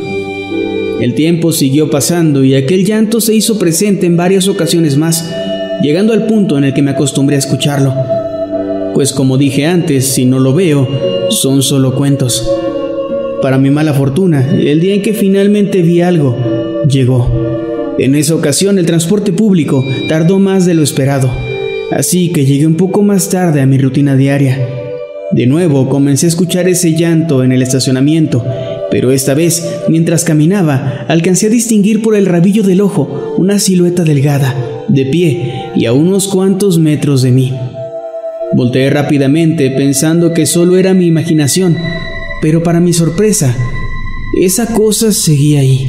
El 1.00 1.14
tiempo 1.14 1.52
siguió 1.52 1.90
pasando 1.90 2.45
y 2.45 2.54
aquel 2.54 2.87
llanto 2.87 3.21
se 3.21 3.35
hizo 3.35 3.59
presente 3.59 4.07
en 4.07 4.16
varias 4.16 4.49
ocasiones 4.49 4.97
más, 4.97 5.31
llegando 5.83 6.12
al 6.12 6.26
punto 6.26 6.57
en 6.57 6.64
el 6.64 6.75
que 6.75 6.83
me 6.83 6.92
acostumbré 6.92 7.37
a 7.37 7.40
escucharlo. 7.40 7.95
Pues 8.95 9.12
como 9.12 9.37
dije 9.37 9.66
antes, 9.66 10.07
si 10.07 10.25
no 10.25 10.38
lo 10.38 10.54
veo, 10.54 10.88
son 11.28 11.62
solo 11.62 11.95
cuentos. 11.95 12.49
Para 13.42 13.59
mi 13.59 13.71
mala 13.71 13.92
fortuna, 13.92 14.49
el 14.57 14.81
día 14.81 14.95
en 14.95 15.02
que 15.02 15.12
finalmente 15.12 15.83
vi 15.83 16.00
algo, 16.00 16.38
llegó. 16.88 17.42
En 17.99 18.15
esa 18.15 18.35
ocasión 18.35 18.79
el 18.79 18.87
transporte 18.87 19.33
público 19.33 19.85
tardó 20.09 20.39
más 20.39 20.65
de 20.65 20.75
lo 20.75 20.83
esperado, 20.83 21.31
así 21.91 22.33
que 22.33 22.47
llegué 22.47 22.67
un 22.67 22.77
poco 22.77 23.03
más 23.03 23.29
tarde 23.29 23.61
a 23.61 23.67
mi 23.67 23.77
rutina 23.77 24.17
diaria. 24.17 24.67
De 25.31 25.47
nuevo 25.47 25.89
comencé 25.89 26.27
a 26.27 26.29
escuchar 26.29 26.69
ese 26.69 26.95
llanto 26.95 27.45
en 27.45 27.53
el 27.53 27.63
estacionamiento, 27.63 28.45
pero 28.91 29.13
esta 29.13 29.35
vez, 29.35 29.67
mientras 29.89 30.25
caminaba, 30.25 31.05
alcancé 31.09 31.47
a 31.47 31.51
distinguir 31.51 32.03
por 32.03 32.15
el 32.17 32.27
rabillo 32.27 32.63
del 32.63 32.81
ojo 32.81 33.35
una 33.37 33.59
silueta 33.59 34.05
delgada, 34.05 34.55
de 34.89 35.07
pie 35.07 35.53
y 35.77 35.87
a 35.87 35.93
unos 35.93 36.29
cuantos 36.29 36.79
metros 36.79 37.23
de 37.23 37.31
mí. 37.31 37.53
Volteé 38.55 38.91
rápidamente 38.91 39.71
pensando 39.71 40.33
que 40.33 40.47
solo 40.47 40.77
era 40.77 40.93
mi 40.95 41.07
imaginación, 41.07 41.77
pero 42.41 42.63
para 42.63 42.81
mi 42.81 42.93
sorpresa, 42.93 43.55
esa 44.41 44.67
cosa 44.67 45.13
seguía 45.13 45.61
ahí. 45.61 45.87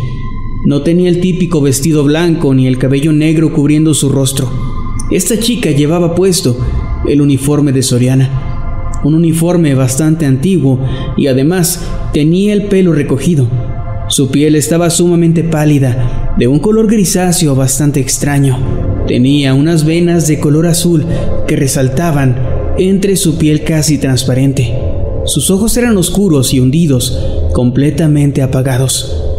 No 0.65 0.81
tenía 0.81 1.09
el 1.09 1.19
típico 1.19 1.59
vestido 1.59 2.05
blanco 2.05 2.53
ni 2.53 2.67
el 2.67 2.77
cabello 2.77 3.11
negro 3.11 3.51
cubriendo 3.51 3.93
su 3.93 4.07
rostro. 4.07 4.49
Esta 5.11 5.37
chica 5.37 5.71
llevaba 5.71 6.15
puesto 6.15 6.57
el 7.05 7.21
uniforme 7.21 7.73
de 7.73 7.83
Soriana, 7.83 9.01
un 9.03 9.13
uniforme 9.13 9.75
bastante 9.75 10.25
antiguo 10.25 10.79
y 11.17 11.27
además 11.27 11.81
tenía 12.13 12.53
el 12.53 12.67
pelo 12.67 12.93
recogido. 12.93 13.45
Su 14.07 14.31
piel 14.31 14.55
estaba 14.55 14.89
sumamente 14.89 15.43
pálida, 15.43 16.33
de 16.37 16.47
un 16.47 16.59
color 16.59 16.87
grisáceo 16.89 17.55
bastante 17.55 17.99
extraño. 17.99 18.57
Tenía 19.05 19.53
unas 19.55 19.83
venas 19.83 20.29
de 20.29 20.39
color 20.39 20.67
azul 20.67 21.05
que 21.45 21.57
resaltaban 21.57 22.37
entre 22.77 23.17
su 23.17 23.37
piel 23.37 23.65
casi 23.65 23.97
transparente. 23.97 24.73
Sus 25.25 25.51
ojos 25.51 25.75
eran 25.75 25.97
oscuros 25.97 26.53
y 26.53 26.61
hundidos, 26.61 27.19
completamente 27.51 28.41
apagados. 28.41 29.32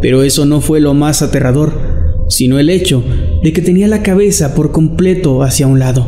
Pero 0.00 0.22
eso 0.22 0.46
no 0.46 0.60
fue 0.60 0.80
lo 0.80 0.94
más 0.94 1.22
aterrador, 1.22 2.00
sino 2.28 2.58
el 2.58 2.70
hecho 2.70 3.02
de 3.42 3.52
que 3.52 3.60
tenía 3.60 3.88
la 3.88 4.02
cabeza 4.02 4.54
por 4.54 4.72
completo 4.72 5.42
hacia 5.42 5.66
un 5.66 5.78
lado, 5.78 6.06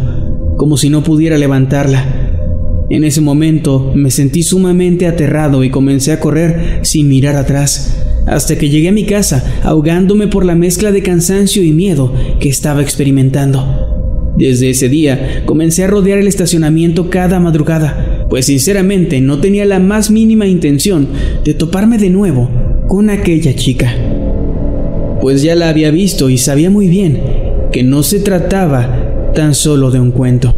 como 0.57 0.77
si 0.77 0.89
no 0.89 1.03
pudiera 1.03 1.37
levantarla. 1.37 2.31
En 2.91 3.05
ese 3.05 3.21
momento 3.21 3.93
me 3.95 4.11
sentí 4.11 4.43
sumamente 4.43 5.07
aterrado 5.07 5.65
y 5.65 5.71
comencé 5.71 6.13
a 6.13 6.21
correr 6.21 6.81
sin 6.83 7.09
mirar 7.09 7.37
atrás, 7.37 8.05
hasta 8.27 8.57
que 8.57 8.69
llegué 8.69 8.89
a 8.89 8.93
mi 8.93 9.05
casa 9.05 9.61
ahogándome 9.63 10.29
por 10.29 10.45
la 10.45 10.55
mezcla 10.55 10.93
de 10.93 11.03
cansancio 11.03 11.63
y 11.63 11.73
miedo 11.73 12.15
que 12.39 12.49
estaba 12.49 12.83
experimentando. 12.83 13.89
Desde 14.37 14.71
ese 14.71 14.89
día 14.89 15.43
comencé 15.45 15.85
a 15.85 15.87
rodear 15.87 16.19
el 16.19 16.27
estacionamiento 16.27 17.11
cada 17.11 17.41
madrugada, 17.41 18.27
pues 18.31 18.47
sinceramente 18.47 19.21
no 19.21 19.41
tenía 19.41 19.65
la 19.65 19.79
más 19.79 20.11
mínima 20.11 20.47
intención 20.47 21.09
de 21.45 21.55
toparme 21.55 21.99
de 21.99 22.11
nuevo 22.11 22.62
con 22.93 23.09
aquella 23.09 23.57
chica. 23.57 23.91
Pues 25.23 25.41
ya 25.41 25.55
la 25.55 25.71
había 25.71 25.91
visto 25.91 26.29
y 26.29 26.37
sabía 26.37 26.69
muy 26.69 26.89
bien 26.89 27.23
que 27.73 27.83
no 27.83 28.03
se 28.03 28.21
trataba 28.21 29.33
tan 29.35 29.55
solo 29.55 29.91
de 29.91 29.99
un 29.99 30.11
cuento. 30.11 30.55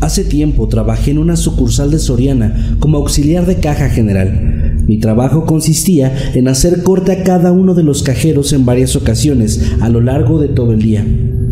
Hace 0.00 0.22
tiempo 0.22 0.68
trabajé 0.68 1.10
en 1.10 1.18
una 1.18 1.34
sucursal 1.34 1.90
de 1.90 1.98
Soriana 1.98 2.76
como 2.78 2.98
auxiliar 2.98 3.46
de 3.46 3.56
caja 3.56 3.88
general. 3.88 4.84
Mi 4.86 4.98
trabajo 4.98 5.44
consistía 5.44 6.16
en 6.34 6.46
hacer 6.46 6.84
corte 6.84 7.10
a 7.10 7.24
cada 7.24 7.50
uno 7.50 7.74
de 7.74 7.82
los 7.82 8.04
cajeros 8.04 8.52
en 8.52 8.64
varias 8.64 8.94
ocasiones 8.94 9.72
a 9.80 9.88
lo 9.88 10.00
largo 10.00 10.38
de 10.38 10.46
todo 10.46 10.70
el 10.70 10.80
día. 10.80 11.04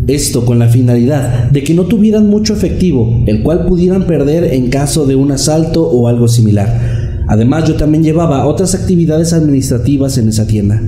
Esto 0.09 0.43
con 0.43 0.57
la 0.57 0.67
finalidad 0.67 1.51
de 1.51 1.63
que 1.63 1.75
no 1.75 1.83
tuvieran 1.83 2.31
mucho 2.31 2.53
efectivo, 2.53 3.21
el 3.27 3.43
cual 3.43 3.67
pudieran 3.67 4.07
perder 4.07 4.55
en 4.55 4.71
caso 4.71 5.05
de 5.05 5.15
un 5.15 5.31
asalto 5.31 5.87
o 5.87 6.07
algo 6.07 6.27
similar. 6.27 7.21
Además, 7.27 7.65
yo 7.67 7.75
también 7.75 8.03
llevaba 8.03 8.47
otras 8.47 8.73
actividades 8.73 9.33
administrativas 9.33 10.17
en 10.17 10.29
esa 10.29 10.47
tienda. 10.47 10.81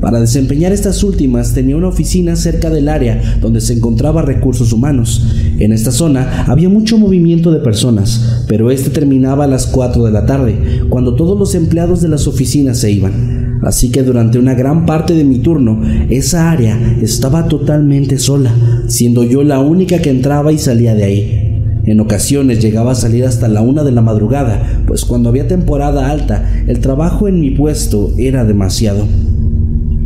Para 0.00 0.20
desempeñar 0.20 0.72
estas 0.72 1.04
últimas 1.04 1.52
tenía 1.52 1.76
una 1.76 1.88
oficina 1.88 2.34
cerca 2.34 2.70
del 2.70 2.88
área 2.88 3.38
donde 3.42 3.60
se 3.60 3.74
encontraba 3.74 4.22
recursos 4.22 4.72
humanos. 4.72 5.26
En 5.58 5.72
esta 5.72 5.92
zona 5.92 6.46
había 6.46 6.70
mucho 6.70 6.96
movimiento 6.96 7.52
de 7.52 7.60
personas, 7.60 8.44
pero 8.48 8.70
este 8.70 8.88
terminaba 8.88 9.44
a 9.44 9.48
las 9.48 9.66
4 9.66 10.02
de 10.02 10.12
la 10.12 10.24
tarde, 10.24 10.80
cuando 10.88 11.14
todos 11.14 11.38
los 11.38 11.54
empleados 11.54 12.00
de 12.00 12.08
las 12.08 12.26
oficinas 12.26 12.78
se 12.78 12.90
iban. 12.90 13.45
Así 13.62 13.90
que 13.90 14.02
durante 14.02 14.38
una 14.38 14.54
gran 14.54 14.86
parte 14.86 15.14
de 15.14 15.24
mi 15.24 15.38
turno, 15.38 15.80
esa 16.08 16.50
área 16.50 16.78
estaba 17.00 17.48
totalmente 17.48 18.18
sola, 18.18 18.54
siendo 18.86 19.24
yo 19.24 19.42
la 19.42 19.60
única 19.60 19.98
que 19.98 20.10
entraba 20.10 20.52
y 20.52 20.58
salía 20.58 20.94
de 20.94 21.04
ahí. 21.04 21.42
En 21.84 22.00
ocasiones 22.00 22.60
llegaba 22.60 22.92
a 22.92 22.96
salir 22.96 23.24
hasta 23.24 23.46
la 23.48 23.62
una 23.62 23.84
de 23.84 23.92
la 23.92 24.02
madrugada, 24.02 24.82
pues 24.86 25.04
cuando 25.04 25.28
había 25.28 25.46
temporada 25.46 26.10
alta, 26.10 26.64
el 26.66 26.80
trabajo 26.80 27.28
en 27.28 27.40
mi 27.40 27.50
puesto 27.50 28.12
era 28.18 28.44
demasiado. 28.44 29.06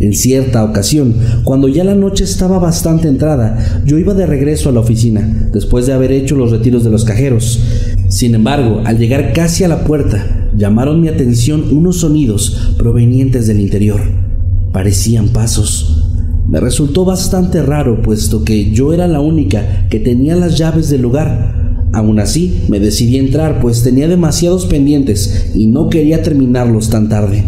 En 0.00 0.14
cierta 0.14 0.64
ocasión, 0.64 1.14
cuando 1.44 1.68
ya 1.68 1.84
la 1.84 1.94
noche 1.94 2.24
estaba 2.24 2.58
bastante 2.58 3.08
entrada, 3.08 3.82
yo 3.84 3.98
iba 3.98 4.14
de 4.14 4.26
regreso 4.26 4.68
a 4.68 4.72
la 4.72 4.80
oficina, 4.80 5.50
después 5.52 5.86
de 5.86 5.92
haber 5.92 6.12
hecho 6.12 6.36
los 6.36 6.50
retiros 6.50 6.84
de 6.84 6.90
los 6.90 7.04
cajeros. 7.04 7.62
Sin 8.08 8.34
embargo, 8.34 8.82
al 8.84 8.98
llegar 8.98 9.32
casi 9.34 9.64
a 9.64 9.68
la 9.68 9.84
puerta, 9.84 10.39
llamaron 10.60 11.00
mi 11.00 11.08
atención 11.08 11.64
unos 11.70 12.00
sonidos 12.00 12.74
provenientes 12.76 13.46
del 13.46 13.60
interior. 13.60 14.02
Parecían 14.74 15.28
pasos. 15.28 16.06
Me 16.46 16.60
resultó 16.60 17.06
bastante 17.06 17.62
raro 17.62 18.02
puesto 18.02 18.44
que 18.44 18.70
yo 18.70 18.92
era 18.92 19.08
la 19.08 19.20
única 19.20 19.86
que 19.88 20.00
tenía 20.00 20.36
las 20.36 20.58
llaves 20.58 20.90
del 20.90 21.00
lugar. 21.00 21.88
Aún 21.94 22.20
así, 22.20 22.60
me 22.68 22.78
decidí 22.78 23.16
entrar 23.16 23.58
pues 23.62 23.82
tenía 23.82 24.06
demasiados 24.06 24.66
pendientes 24.66 25.50
y 25.54 25.66
no 25.66 25.88
quería 25.88 26.22
terminarlos 26.22 26.90
tan 26.90 27.08
tarde. 27.08 27.42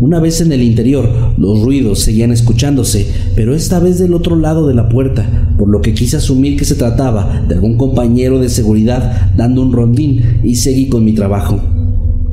Una 0.00 0.18
vez 0.18 0.40
en 0.40 0.50
el 0.52 0.62
interior, 0.62 1.10
los 1.36 1.60
ruidos 1.60 2.00
seguían 2.00 2.32
escuchándose, 2.32 3.06
pero 3.36 3.54
esta 3.54 3.80
vez 3.80 3.98
del 3.98 4.14
otro 4.14 4.36
lado 4.36 4.66
de 4.66 4.74
la 4.74 4.88
puerta, 4.88 5.54
por 5.58 5.68
lo 5.68 5.82
que 5.82 5.92
quise 5.92 6.16
asumir 6.16 6.56
que 6.56 6.64
se 6.64 6.74
trataba 6.74 7.44
de 7.46 7.54
algún 7.54 7.76
compañero 7.76 8.38
de 8.38 8.48
seguridad 8.48 9.30
dando 9.36 9.60
un 9.60 9.72
rondín 9.72 10.40
y 10.42 10.56
seguí 10.56 10.88
con 10.88 11.04
mi 11.04 11.12
trabajo. 11.12 11.73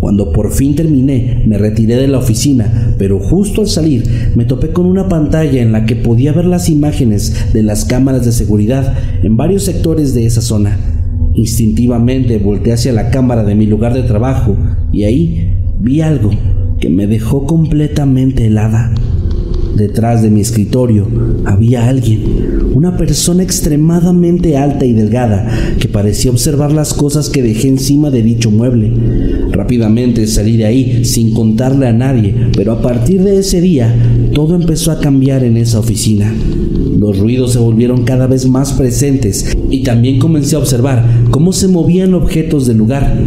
Cuando 0.01 0.31
por 0.31 0.51
fin 0.51 0.75
terminé, 0.75 1.43
me 1.45 1.59
retiré 1.59 1.95
de 1.95 2.07
la 2.07 2.17
oficina, 2.17 2.95
pero 2.97 3.19
justo 3.19 3.61
al 3.61 3.67
salir 3.67 4.31
me 4.35 4.45
topé 4.45 4.69
con 4.69 4.87
una 4.87 5.07
pantalla 5.07 5.61
en 5.61 5.71
la 5.71 5.85
que 5.85 5.95
podía 5.95 6.33
ver 6.33 6.45
las 6.45 6.69
imágenes 6.69 7.53
de 7.53 7.61
las 7.61 7.85
cámaras 7.85 8.25
de 8.25 8.31
seguridad 8.31 8.95
en 9.21 9.37
varios 9.37 9.63
sectores 9.63 10.15
de 10.15 10.25
esa 10.25 10.41
zona. 10.41 10.75
Instintivamente 11.35 12.39
volteé 12.39 12.73
hacia 12.73 12.93
la 12.93 13.11
cámara 13.11 13.43
de 13.43 13.53
mi 13.53 13.67
lugar 13.67 13.93
de 13.93 14.01
trabajo 14.01 14.57
y 14.91 15.03
ahí 15.03 15.53
vi 15.79 16.01
algo 16.01 16.31
que 16.79 16.89
me 16.89 17.05
dejó 17.05 17.45
completamente 17.45 18.47
helada. 18.47 18.91
Detrás 19.75 20.21
de 20.21 20.29
mi 20.29 20.41
escritorio 20.41 21.07
había 21.45 21.87
alguien, 21.87 22.23
una 22.73 22.97
persona 22.97 23.43
extremadamente 23.43 24.57
alta 24.57 24.85
y 24.85 24.93
delgada 24.93 25.49
que 25.79 25.87
parecía 25.87 26.31
observar 26.31 26.71
las 26.71 26.93
cosas 26.93 27.29
que 27.29 27.41
dejé 27.41 27.69
encima 27.69 28.11
de 28.11 28.21
dicho 28.21 28.51
mueble. 28.51 28.91
Rápidamente 29.51 30.27
salí 30.27 30.57
de 30.57 30.65
ahí 30.65 31.05
sin 31.05 31.33
contarle 31.33 31.87
a 31.87 31.93
nadie, 31.93 32.33
pero 32.55 32.73
a 32.73 32.81
partir 32.81 33.23
de 33.23 33.39
ese 33.39 33.61
día 33.61 33.93
todo 34.33 34.55
empezó 34.55 34.91
a 34.91 34.99
cambiar 34.99 35.43
en 35.43 35.57
esa 35.57 35.79
oficina. 35.79 36.33
Los 37.01 37.17
ruidos 37.17 37.53
se 37.53 37.57
volvieron 37.57 38.03
cada 38.03 38.27
vez 38.27 38.47
más 38.47 38.73
presentes 38.73 39.57
y 39.71 39.81
también 39.81 40.19
comencé 40.19 40.55
a 40.55 40.59
observar 40.59 41.03
cómo 41.31 41.51
se 41.51 41.67
movían 41.67 42.13
objetos 42.13 42.67
del 42.67 42.77
lugar. 42.77 43.19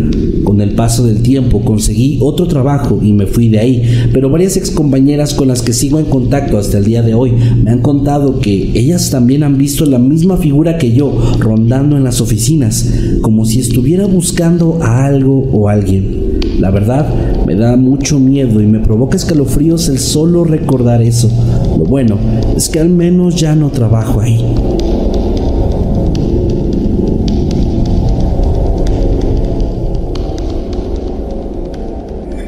Con 0.45 0.61
el 0.61 0.77
paso 0.77 1.05
del 1.05 1.23
tiempo 1.23 1.61
conseguí 1.63 2.19
otro 2.21 2.47
trabajo 2.47 3.01
y 3.03 3.13
me 3.13 3.27
fui 3.27 3.49
de 3.49 3.59
ahí, 3.59 3.83
pero 4.13 4.31
varias 4.31 4.57
excompañeras 4.57 5.35
con 5.35 5.49
las 5.49 5.61
que 5.61 5.73
sigo 5.73 5.99
en 5.99 6.05
contacto 6.05 6.57
hasta 6.57 6.79
el 6.79 6.85
día 6.85 7.03
de 7.03 7.15
hoy 7.15 7.33
me 7.65 7.73
han 7.73 7.81
contado 7.81 8.39
que 8.39 8.71
ellas 8.79 9.11
también 9.11 9.43
han 9.43 9.59
visto 9.59 9.85
la 9.87 9.99
misma 9.99 10.37
figura 10.37 10.79
que 10.79 10.93
yo 10.93 11.35
rondando 11.41 11.97
en 11.97 12.05
las 12.05 12.21
oficinas, 12.21 12.95
como 13.23 13.45
si 13.45 13.59
estuviera 13.59 14.07
buscando 14.07 14.79
a 14.83 15.05
algo 15.05 15.49
o 15.53 15.69
alguien. 15.69 16.24
La 16.59 16.71
verdad, 16.71 17.07
me 17.47 17.57
da 17.57 17.77
mucho 17.77 18.19
miedo 18.19 18.61
y 18.61 18.67
me 18.67 18.81
provoca 18.81 19.17
escalofríos 19.17 19.89
el 19.89 19.99
solo 19.99 20.45
recordar 20.45 21.03
eso. 21.03 21.29
Lo 21.77 21.85
bueno 21.85 22.19
es 22.57 22.69
que 22.69 22.81
al 22.81 22.89
menos 22.89 23.37
ya 23.37 23.55
no 23.55 23.71
trabajo 23.71 24.21
ahí. 24.21 24.45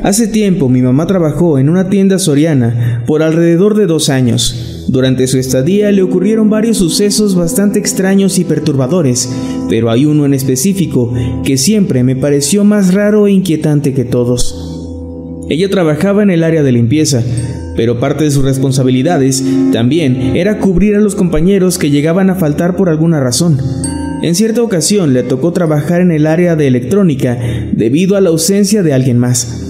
Hace 0.06 0.28
tiempo 0.28 0.68
mi 0.68 0.82
mamá 0.82 1.08
trabajó 1.08 1.58
en 1.58 1.68
una 1.68 1.90
tienda 1.90 2.20
soriana 2.20 3.02
por 3.08 3.24
alrededor 3.24 3.74
de 3.74 3.86
dos 3.86 4.08
años. 4.08 4.84
Durante 4.86 5.26
su 5.26 5.36
estadía 5.36 5.90
le 5.90 6.02
ocurrieron 6.02 6.48
varios 6.48 6.76
sucesos 6.76 7.34
bastante 7.34 7.80
extraños 7.80 8.38
y 8.38 8.44
perturbadores, 8.44 9.28
pero 9.68 9.90
hay 9.90 10.06
uno 10.06 10.26
en 10.26 10.34
específico 10.34 11.12
que 11.44 11.56
siempre 11.56 12.02
me 12.02 12.16
pareció 12.16 12.64
más 12.64 12.94
raro 12.94 13.26
e 13.26 13.32
inquietante 13.32 13.94
que 13.94 14.04
todos. 14.04 14.72
Ella 15.48 15.70
trabajaba 15.70 16.22
en 16.22 16.30
el 16.30 16.42
área 16.42 16.62
de 16.62 16.72
limpieza, 16.72 17.22
pero 17.76 18.00
parte 18.00 18.24
de 18.24 18.30
sus 18.30 18.44
responsabilidades 18.44 19.44
también 19.72 20.36
era 20.36 20.58
cubrir 20.58 20.96
a 20.96 21.00
los 21.00 21.14
compañeros 21.14 21.78
que 21.78 21.90
llegaban 21.90 22.30
a 22.30 22.34
faltar 22.34 22.76
por 22.76 22.88
alguna 22.88 23.20
razón. 23.20 23.58
En 24.22 24.34
cierta 24.34 24.62
ocasión 24.62 25.12
le 25.12 25.22
tocó 25.22 25.52
trabajar 25.52 26.00
en 26.00 26.10
el 26.10 26.26
área 26.26 26.56
de 26.56 26.66
electrónica 26.66 27.38
debido 27.72 28.16
a 28.16 28.20
la 28.20 28.30
ausencia 28.30 28.82
de 28.82 28.92
alguien 28.92 29.18
más. 29.18 29.62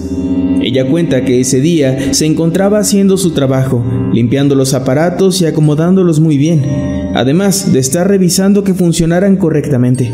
Ella 0.61 0.87
cuenta 0.87 1.23
que 1.23 1.39
ese 1.39 1.61
día 1.61 2.13
se 2.13 2.25
encontraba 2.25 2.79
haciendo 2.79 3.17
su 3.17 3.31
trabajo, 3.31 3.85
limpiando 4.13 4.55
los 4.55 4.73
aparatos 4.73 5.41
y 5.41 5.45
acomodándolos 5.45 6.19
muy 6.19 6.37
bien, 6.37 6.63
además 7.13 7.71
de 7.73 7.79
estar 7.79 8.07
revisando 8.07 8.63
que 8.63 8.73
funcionaran 8.73 9.37
correctamente. 9.37 10.11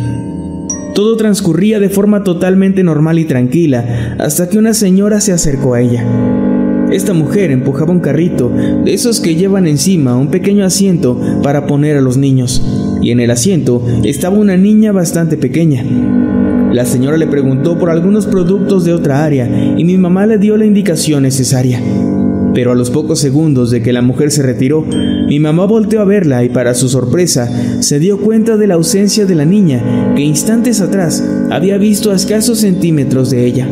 Todo 0.93 1.17
transcurría 1.17 1.79
de 1.79 1.89
forma 1.89 2.23
totalmente 2.23 2.83
normal 2.83 3.17
y 3.19 3.25
tranquila 3.25 4.15
hasta 4.19 4.47
que 4.47 4.57
una 4.57 4.73
señora 4.73 5.21
se 5.21 5.33
acercó 5.33 5.73
a 5.73 5.81
ella. 5.81 6.05
Esta 6.91 7.13
mujer 7.13 7.49
empujaba 7.49 7.91
un 7.91 8.01
carrito 8.01 8.51
de 8.85 8.93
esos 8.93 9.19
que 9.19 9.35
llevan 9.35 9.65
encima 9.65 10.15
un 10.15 10.27
pequeño 10.27 10.63
asiento 10.63 11.19
para 11.41 11.65
poner 11.65 11.97
a 11.97 12.01
los 12.01 12.17
niños, 12.17 12.63
y 13.01 13.09
en 13.09 13.19
el 13.19 13.31
asiento 13.31 13.83
estaba 14.03 14.37
una 14.37 14.57
niña 14.57 14.91
bastante 14.91 15.35
pequeña. 15.35 15.83
La 16.71 16.85
señora 16.85 17.17
le 17.17 17.25
preguntó 17.25 17.79
por 17.79 17.89
algunos 17.89 18.27
productos 18.27 18.85
de 18.85 18.93
otra 18.93 19.23
área 19.23 19.47
y 19.77 19.83
mi 19.83 19.97
mamá 19.97 20.27
le 20.27 20.37
dio 20.37 20.55
la 20.57 20.65
indicación 20.65 21.23
necesaria. 21.23 21.79
Pero 22.53 22.71
a 22.71 22.75
los 22.75 22.91
pocos 22.91 23.19
segundos 23.19 23.71
de 23.71 23.81
que 23.81 23.93
la 23.93 24.01
mujer 24.01 24.31
se 24.31 24.43
retiró, 24.43 24.85
mi 25.27 25.39
mamá 25.39 25.65
volteó 25.65 26.01
a 26.01 26.05
verla 26.05 26.43
y 26.43 26.49
para 26.49 26.73
su 26.73 26.87
sorpresa 26.87 27.81
se 27.81 27.99
dio 27.99 28.19
cuenta 28.19 28.57
de 28.57 28.67
la 28.67 28.75
ausencia 28.75 29.25
de 29.25 29.35
la 29.35 29.45
niña 29.45 30.13
que 30.15 30.21
instantes 30.21 30.79
atrás 30.81 31.23
había 31.49 31.77
visto 31.77 32.11
a 32.11 32.15
escasos 32.15 32.59
centímetros 32.59 33.31
de 33.31 33.45
ella. 33.45 33.67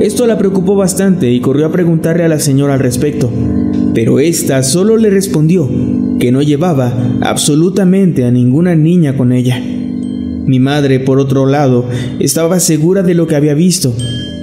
Esto 0.00 0.26
la 0.26 0.38
preocupó 0.38 0.76
bastante 0.76 1.30
y 1.30 1.40
corrió 1.40 1.66
a 1.66 1.72
preguntarle 1.72 2.24
a 2.24 2.28
la 2.28 2.40
señora 2.40 2.74
al 2.74 2.80
respecto, 2.80 3.30
pero 3.94 4.18
ésta 4.18 4.62
solo 4.62 4.96
le 4.96 5.08
respondió 5.08 5.68
que 6.18 6.32
no 6.32 6.42
llevaba 6.42 6.92
absolutamente 7.20 8.24
a 8.24 8.30
ninguna 8.30 8.74
niña 8.74 9.16
con 9.16 9.32
ella. 9.32 9.60
Mi 9.60 10.58
madre, 10.58 11.00
por 11.00 11.18
otro 11.20 11.46
lado, 11.46 11.86
estaba 12.18 12.60
segura 12.60 13.02
de 13.02 13.14
lo 13.14 13.26
que 13.26 13.36
había 13.36 13.54
visto, 13.54 13.94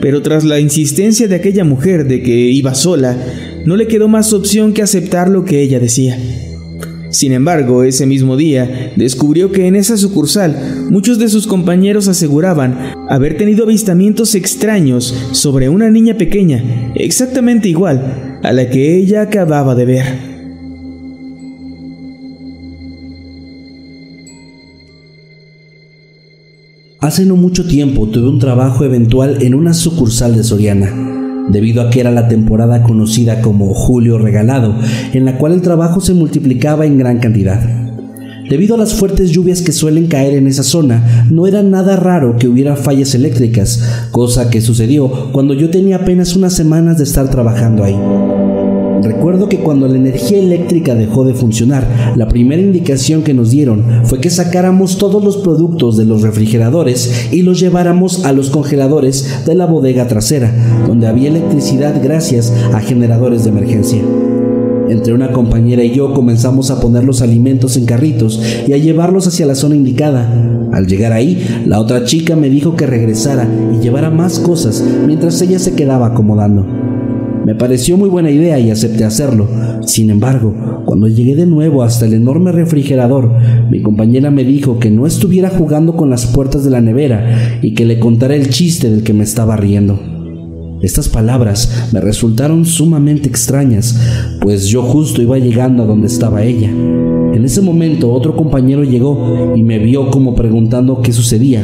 pero 0.02 0.22
tras 0.22 0.44
la 0.44 0.60
insistencia 0.60 1.28
de 1.28 1.36
aquella 1.36 1.64
mujer 1.64 2.08
de 2.08 2.22
que 2.22 2.32
iba 2.32 2.74
sola, 2.74 3.18
no 3.66 3.76
le 3.76 3.88
quedó 3.88 4.08
más 4.08 4.34
opción 4.34 4.74
que 4.74 4.82
aceptar 4.82 5.30
lo 5.30 5.46
que 5.46 5.62
ella 5.62 5.80
decía. 5.80 6.18
Sin 7.12 7.34
embargo, 7.34 7.84
ese 7.84 8.06
mismo 8.06 8.38
día 8.38 8.94
descubrió 8.96 9.52
que 9.52 9.68
en 9.68 9.76
esa 9.76 9.98
sucursal 9.98 10.88
muchos 10.90 11.20
de 11.20 11.28
sus 11.28 11.46
compañeros 11.46 12.08
aseguraban 12.08 12.94
haber 13.10 13.38
tenido 13.38 13.66
avistamientos 13.66 14.34
extraños 14.34 15.14
sobre 15.34 15.68
una 15.68 15.90
niña 15.90 16.18
pequeña, 16.18 16.94
exactamente 16.96 17.68
igual 17.68 18.40
a 18.44 18.54
la 18.54 18.70
que 18.70 18.98
ella 18.98 19.24
acababa 19.24 19.76
de 19.76 19.86
ver. 19.86 20.31
Hace 27.02 27.26
no 27.26 27.36
mucho 27.36 27.66
tiempo 27.66 28.06
tuve 28.10 28.30
un 28.30 28.38
trabajo 28.38 28.86
eventual 28.86 29.42
en 29.42 29.56
una 29.56 29.74
sucursal 29.74 30.36
de 30.36 30.44
Soriana 30.44 30.94
debido 31.50 31.82
a 31.82 31.90
que 31.90 32.00
era 32.00 32.12
la 32.12 32.28
temporada 32.28 32.84
conocida 32.84 33.42
como 33.42 33.74
Julio 33.74 34.20
Regalado, 34.20 34.76
en 35.12 35.26
la 35.26 35.40
cual 35.40 35.54
el 35.54 35.64
trabajo 35.64 36.00
se 36.00 36.14
multiplicaba 36.14 36.86
en 36.86 37.00
gran 37.00 37.18
cantidad. 37.18 37.60
Debido 38.48 38.76
a 38.76 38.78
las 38.78 38.94
fuertes 38.94 39.32
lluvias 39.32 39.64
que 39.64 39.72
suelen 39.72 40.06
caer 40.06 40.36
en 40.36 40.46
esa 40.46 40.62
zona, 40.62 41.26
no 41.32 41.48
era 41.48 41.64
nada 41.64 41.96
raro 41.96 42.38
que 42.38 42.48
hubiera 42.48 42.76
fallas 42.76 43.16
eléctricas, 43.16 43.82
cosa 44.12 44.52
que 44.52 44.62
sucedió 44.62 45.32
cuando 45.32 45.56
yo 45.56 45.72
tenía 45.72 45.96
apenas 45.96 46.36
unas 46.36 46.54
semanas 46.54 47.00
de 47.00 47.06
estar 47.06 47.32
trabajando 47.32 47.84
ahí. 47.84 47.98
Recuerdo 49.04 49.50
que 49.50 49.60
cuando 49.60 49.88
la 49.88 49.98
energía 49.98 50.38
eléctrica 50.38 50.94
dejó 50.94 51.24
de 51.24 51.34
funcionar, 51.34 52.14
la 52.16 52.28
primera 52.28 52.62
indicación 52.62 53.24
que 53.24 53.34
nos 53.34 53.50
dieron 53.52 53.84
fue 54.04 54.20
que 54.20 54.30
sacáramos 54.30 54.98
todos 54.98 55.24
los 55.24 55.38
productos 55.38 55.98
de 55.98 56.06
los 56.06 56.22
refrigeradores 56.22 57.30
y 57.32 57.42
los 57.42 57.60
lleváramos 57.60 58.26
a 58.26 58.32
los 58.32 58.50
congeladores 58.50 59.46
de 59.46 59.56
la 59.56 59.66
bodega 59.66 60.08
trasera, 60.08 60.54
donde 60.88 61.08
había 61.08 61.30
electricidad 61.30 62.02
gracias 62.04 62.54
a 62.74 62.80
generadores 62.80 63.44
de 63.44 63.50
emergencia. 63.50 64.02
Entre 64.92 65.14
una 65.14 65.32
compañera 65.32 65.84
y 65.86 65.92
yo 65.92 66.14
comenzamos 66.14 66.70
a 66.70 66.82
poner 66.82 67.06
los 67.06 67.22
alimentos 67.22 67.78
en 67.78 67.86
carritos 67.86 68.42
y 68.68 68.74
a 68.74 68.78
llevarlos 68.78 69.26
hacia 69.26 69.46
la 69.46 69.56
zona 69.56 69.76
indicada. 69.76 70.70
Al 70.74 70.86
llegar 70.86 71.14
ahí, 71.14 71.64
la 71.66 71.80
otra 71.80 72.04
chica 72.04 72.36
me 72.36 72.50
dijo 72.50 72.76
que 72.76 72.86
regresara 72.86 73.48
y 73.74 73.82
llevara 73.82 74.10
más 74.10 74.40
cosas 74.40 74.84
mientras 75.08 75.42
ella 75.42 75.60
se 75.60 75.76
quedaba 75.76 76.08
acomodando. 76.08 76.81
Me 77.46 77.56
pareció 77.56 77.98
muy 77.98 78.08
buena 78.08 78.30
idea 78.30 78.60
y 78.60 78.70
acepté 78.70 79.04
hacerlo. 79.04 79.48
Sin 79.86 80.10
embargo, 80.12 80.54
cuando 80.86 81.08
llegué 81.08 81.36
de 81.36 81.48
nuevo 81.48 81.82
hasta 81.82 82.06
el 82.06 82.14
enorme 82.14 82.52
refrigerador, 82.52 83.32
mi 83.70 83.82
compañera 83.82 84.30
me 84.30 84.44
dijo 84.44 84.78
que 84.78 84.92
no 84.92 85.08
estuviera 85.08 85.50
jugando 85.50 85.96
con 85.96 86.10
las 86.10 86.28
puertas 86.28 86.64
de 86.64 86.70
la 86.70 86.82
nevera 86.82 87.60
y 87.62 87.74
que 87.74 87.86
le 87.86 88.00
contara 88.00 88.36
el 88.36 88.50
chiste 88.50 88.92
del 88.92 89.04
que 89.04 89.14
me 89.14 89.24
estaba 89.24 89.58
riendo. 89.58 90.00
Estas 90.84 91.10
palabras 91.10 91.90
me 91.94 92.02
resultaron 92.02 92.66
sumamente 92.66 93.28
extrañas, 93.28 94.00
pues 94.42 94.68
yo 94.68 94.82
justo 94.82 95.22
iba 95.22 95.38
llegando 95.38 95.84
a 95.84 95.86
donde 95.86 96.08
estaba 96.08 96.44
ella. 96.44 96.70
En 96.70 97.46
ese 97.46 97.62
momento 97.62 98.12
otro 98.12 98.36
compañero 98.36 98.84
llegó 98.84 99.54
y 99.56 99.64
me 99.64 99.80
vio 99.80 100.10
como 100.10 100.36
preguntando 100.36 101.02
qué 101.02 101.14
sucedía, 101.14 101.64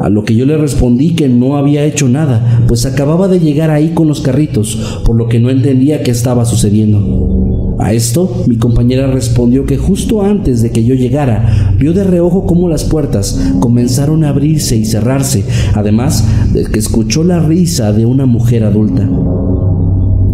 a 0.00 0.08
lo 0.08 0.24
que 0.24 0.34
yo 0.34 0.46
le 0.46 0.56
respondí 0.56 1.14
que 1.14 1.28
no 1.28 1.56
había 1.56 1.84
hecho 1.84 2.08
nada, 2.08 2.64
pues 2.66 2.86
acababa 2.86 3.28
de 3.28 3.38
llegar 3.38 3.70
ahí 3.70 3.90
con 3.90 4.08
los 4.08 4.20
carritos, 4.20 5.00
por 5.04 5.14
lo 5.14 5.28
que 5.28 5.38
no 5.38 5.50
entendía 5.50 6.02
qué 6.02 6.10
estaba 6.10 6.44
sucediendo. 6.44 7.76
A 7.78 7.92
esto, 7.92 8.44
mi 8.46 8.56
compañera 8.56 9.06
respondió 9.06 9.64
que 9.64 9.78
justo 9.78 10.22
antes 10.22 10.62
de 10.62 10.70
que 10.70 10.84
yo 10.84 10.94
llegara, 10.94 11.74
vio 11.78 11.92
de 11.92 12.04
reojo 12.04 12.44
cómo 12.46 12.68
las 12.68 12.84
puertas 12.84 13.40
comenzaron 13.60 14.24
a 14.24 14.30
abrirse 14.30 14.76
y 14.76 14.84
cerrarse, 14.84 15.44
además 15.74 16.24
de 16.52 16.64
que 16.64 16.78
escuchó 16.78 17.24
la 17.24 17.40
risa 17.40 17.92
de 17.92 18.04
una 18.04 18.26
mujer 18.26 18.64
adulta. 18.64 19.08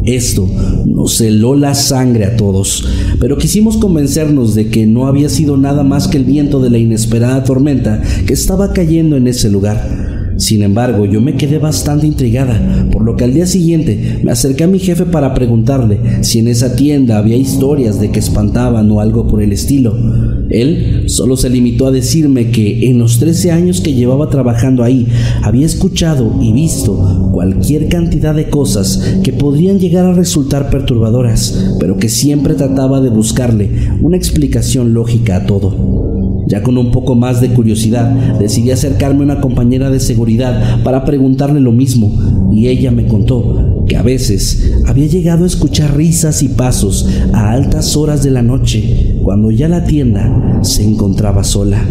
Esto 0.04 0.48
nos 0.86 1.20
heló 1.20 1.56
la 1.56 1.74
sangre 1.74 2.26
a 2.26 2.36
todos, 2.36 2.86
pero 3.20 3.38
quisimos 3.38 3.76
convencernos 3.76 4.54
de 4.54 4.68
que 4.68 4.86
no 4.86 5.06
había 5.06 5.28
sido 5.28 5.56
nada 5.56 5.82
más 5.82 6.08
que 6.08 6.18
el 6.18 6.24
viento 6.24 6.60
de 6.60 6.70
la 6.70 6.78
inesperada 6.78 7.44
tormenta 7.44 8.02
que 8.26 8.32
estaba 8.32 8.72
cayendo 8.72 9.16
en 9.16 9.26
ese 9.26 9.50
lugar. 9.50 10.05
Sin 10.36 10.62
embargo, 10.62 11.06
yo 11.06 11.20
me 11.20 11.36
quedé 11.36 11.58
bastante 11.58 12.06
intrigada, 12.06 12.88
por 12.92 13.02
lo 13.02 13.16
que 13.16 13.24
al 13.24 13.34
día 13.34 13.46
siguiente 13.46 14.20
me 14.22 14.32
acerqué 14.32 14.64
a 14.64 14.68
mi 14.68 14.78
jefe 14.78 15.06
para 15.06 15.34
preguntarle 15.34 15.98
si 16.22 16.38
en 16.38 16.48
esa 16.48 16.76
tienda 16.76 17.18
había 17.18 17.36
historias 17.36 18.00
de 18.00 18.10
que 18.10 18.18
espantaban 18.18 18.90
o 18.90 19.00
algo 19.00 19.26
por 19.26 19.42
el 19.42 19.52
estilo. 19.52 19.96
Él 20.50 21.04
solo 21.06 21.36
se 21.36 21.50
limitó 21.50 21.86
a 21.86 21.90
decirme 21.90 22.50
que 22.50 22.88
en 22.88 22.98
los 22.98 23.18
13 23.18 23.50
años 23.50 23.80
que 23.80 23.94
llevaba 23.94 24.30
trabajando 24.30 24.82
ahí 24.82 25.06
había 25.42 25.66
escuchado 25.66 26.38
y 26.40 26.52
visto 26.52 27.30
cualquier 27.32 27.88
cantidad 27.88 28.34
de 28.34 28.48
cosas 28.48 29.18
que 29.22 29.32
podrían 29.32 29.78
llegar 29.78 30.06
a 30.06 30.12
resultar 30.12 30.70
perturbadoras, 30.70 31.76
pero 31.80 31.96
que 31.96 32.08
siempre 32.08 32.54
trataba 32.54 33.00
de 33.00 33.10
buscarle 33.10 33.70
una 34.00 34.16
explicación 34.16 34.94
lógica 34.94 35.36
a 35.36 35.46
todo. 35.46 36.15
Ya 36.46 36.62
con 36.62 36.78
un 36.78 36.90
poco 36.90 37.14
más 37.14 37.40
de 37.40 37.48
curiosidad, 37.50 38.08
decidí 38.38 38.70
acercarme 38.70 39.20
a 39.20 39.24
una 39.24 39.40
compañera 39.40 39.90
de 39.90 40.00
seguridad 40.00 40.82
para 40.84 41.04
preguntarle 41.04 41.60
lo 41.60 41.72
mismo, 41.72 42.12
y 42.52 42.68
ella 42.68 42.90
me 42.90 43.06
contó 43.06 43.84
que 43.88 43.96
a 43.96 44.02
veces 44.02 44.72
había 44.86 45.06
llegado 45.06 45.44
a 45.44 45.48
escuchar 45.48 45.96
risas 45.96 46.42
y 46.42 46.48
pasos 46.48 47.08
a 47.32 47.50
altas 47.50 47.96
horas 47.96 48.22
de 48.22 48.30
la 48.30 48.42
noche, 48.42 49.16
cuando 49.22 49.50
ya 49.50 49.68
la 49.68 49.84
tienda 49.84 50.60
se 50.62 50.84
encontraba 50.84 51.42
sola 51.44 51.84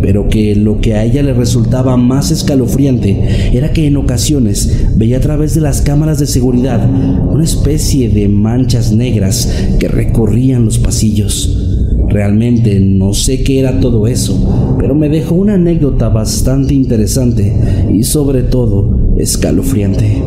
pero 0.00 0.28
que 0.28 0.54
lo 0.54 0.80
que 0.80 0.94
a 0.94 1.04
ella 1.04 1.22
le 1.22 1.34
resultaba 1.34 1.96
más 1.96 2.30
escalofriante 2.30 3.50
era 3.52 3.72
que 3.72 3.86
en 3.86 3.96
ocasiones 3.96 4.86
veía 4.96 5.18
a 5.18 5.20
través 5.20 5.54
de 5.54 5.60
las 5.60 5.80
cámaras 5.80 6.18
de 6.18 6.26
seguridad 6.26 6.88
una 6.88 7.44
especie 7.44 8.08
de 8.08 8.28
manchas 8.28 8.92
negras 8.92 9.52
que 9.78 9.88
recorrían 9.88 10.64
los 10.64 10.78
pasillos. 10.78 11.67
Realmente 12.08 12.80
no 12.80 13.12
sé 13.12 13.42
qué 13.42 13.60
era 13.60 13.80
todo 13.80 14.06
eso, 14.06 14.76
pero 14.78 14.94
me 14.94 15.08
dejó 15.08 15.34
una 15.34 15.54
anécdota 15.54 16.08
bastante 16.08 16.74
interesante 16.74 17.52
y 17.92 18.02
sobre 18.04 18.42
todo 18.42 19.14
escalofriante. 19.18 20.22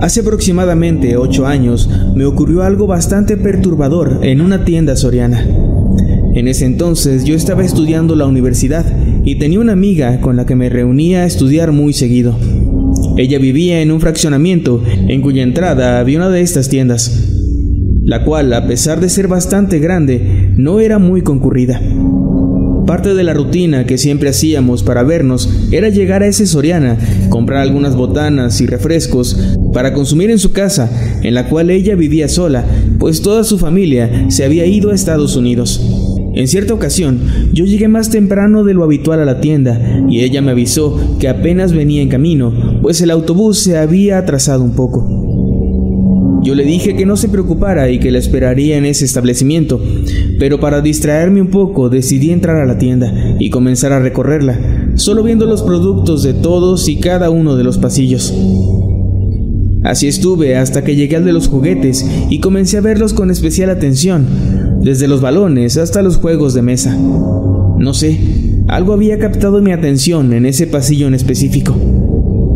Hace 0.00 0.20
aproximadamente 0.20 1.16
ocho 1.16 1.46
años 1.46 1.88
me 2.14 2.26
ocurrió 2.26 2.62
algo 2.62 2.86
bastante 2.86 3.36
perturbador 3.36 4.20
en 4.22 4.40
una 4.40 4.64
tienda 4.64 4.94
soriana. 4.94 5.44
En 6.34 6.48
ese 6.48 6.66
entonces 6.66 7.24
yo 7.24 7.34
estaba 7.34 7.64
estudiando 7.64 8.14
la 8.14 8.26
universidad 8.26 8.84
y 9.24 9.36
tenía 9.36 9.58
una 9.58 9.72
amiga 9.72 10.20
con 10.20 10.36
la 10.36 10.44
que 10.44 10.54
me 10.54 10.68
reunía 10.68 11.20
a 11.20 11.24
estudiar 11.24 11.72
muy 11.72 11.94
seguido. 11.94 12.36
Ella 13.16 13.38
vivía 13.38 13.80
en 13.80 13.90
un 13.90 14.00
fraccionamiento 14.00 14.82
en 15.08 15.22
cuya 15.22 15.42
entrada 15.42 16.00
había 16.00 16.18
una 16.18 16.28
de 16.28 16.42
estas 16.42 16.68
tiendas, 16.68 17.32
la 18.04 18.24
cual, 18.24 18.52
a 18.52 18.66
pesar 18.66 19.00
de 19.00 19.08
ser 19.08 19.26
bastante 19.26 19.78
grande, 19.78 20.52
no 20.56 20.80
era 20.80 20.98
muy 20.98 21.22
concurrida. 21.22 21.80
Parte 22.86 23.14
de 23.14 23.24
la 23.24 23.32
rutina 23.32 23.84
que 23.86 23.98
siempre 23.98 24.28
hacíamos 24.28 24.82
para 24.82 25.02
vernos 25.02 25.48
era 25.72 25.88
llegar 25.88 26.22
a 26.22 26.26
ese 26.26 26.46
Soriana, 26.46 26.98
comprar 27.30 27.62
algunas 27.62 27.96
botanas 27.96 28.60
y 28.60 28.66
refrescos 28.66 29.56
para 29.72 29.92
consumir 29.92 30.30
en 30.30 30.38
su 30.38 30.52
casa, 30.52 30.90
en 31.22 31.34
la 31.34 31.48
cual 31.48 31.70
ella 31.70 31.96
vivía 31.96 32.28
sola, 32.28 32.64
pues 32.98 33.22
toda 33.22 33.44
su 33.44 33.58
familia 33.58 34.26
se 34.28 34.44
había 34.44 34.66
ido 34.66 34.90
a 34.90 34.94
Estados 34.94 35.36
Unidos. 35.36 35.80
En 36.36 36.48
cierta 36.48 36.74
ocasión, 36.74 37.18
yo 37.54 37.64
llegué 37.64 37.88
más 37.88 38.10
temprano 38.10 38.62
de 38.62 38.74
lo 38.74 38.84
habitual 38.84 39.20
a 39.20 39.24
la 39.24 39.40
tienda 39.40 40.04
y 40.06 40.20
ella 40.20 40.42
me 40.42 40.50
avisó 40.50 41.16
que 41.18 41.28
apenas 41.28 41.72
venía 41.72 42.02
en 42.02 42.10
camino, 42.10 42.78
pues 42.82 43.00
el 43.00 43.10
autobús 43.10 43.60
se 43.60 43.78
había 43.78 44.18
atrasado 44.18 44.62
un 44.62 44.74
poco. 44.74 46.42
Yo 46.44 46.54
le 46.54 46.64
dije 46.64 46.94
que 46.94 47.06
no 47.06 47.16
se 47.16 47.30
preocupara 47.30 47.90
y 47.90 47.98
que 48.00 48.10
la 48.10 48.18
esperaría 48.18 48.76
en 48.76 48.84
ese 48.84 49.06
establecimiento, 49.06 49.80
pero 50.38 50.60
para 50.60 50.82
distraerme 50.82 51.40
un 51.40 51.48
poco 51.48 51.88
decidí 51.88 52.30
entrar 52.30 52.56
a 52.56 52.66
la 52.66 52.76
tienda 52.76 53.34
y 53.40 53.48
comenzar 53.48 53.94
a 53.94 54.00
recorrerla, 54.00 54.92
solo 54.94 55.22
viendo 55.22 55.46
los 55.46 55.62
productos 55.62 56.22
de 56.22 56.34
todos 56.34 56.86
y 56.90 57.00
cada 57.00 57.30
uno 57.30 57.56
de 57.56 57.64
los 57.64 57.78
pasillos. 57.78 58.34
Así 59.84 60.06
estuve 60.06 60.56
hasta 60.56 60.84
que 60.84 60.96
llegué 60.96 61.16
al 61.16 61.24
de 61.24 61.32
los 61.32 61.48
juguetes 61.48 62.04
y 62.28 62.40
comencé 62.40 62.76
a 62.76 62.82
verlos 62.82 63.14
con 63.14 63.30
especial 63.30 63.70
atención, 63.70 64.26
desde 64.80 65.08
los 65.08 65.20
balones 65.20 65.76
hasta 65.76 66.02
los 66.02 66.16
juegos 66.16 66.54
de 66.54 66.62
mesa. 66.62 66.96
No 66.96 67.92
sé, 67.92 68.18
algo 68.68 68.92
había 68.92 69.18
captado 69.18 69.60
mi 69.60 69.72
atención 69.72 70.32
en 70.32 70.46
ese 70.46 70.66
pasillo 70.66 71.06
en 71.06 71.14
específico. 71.14 71.76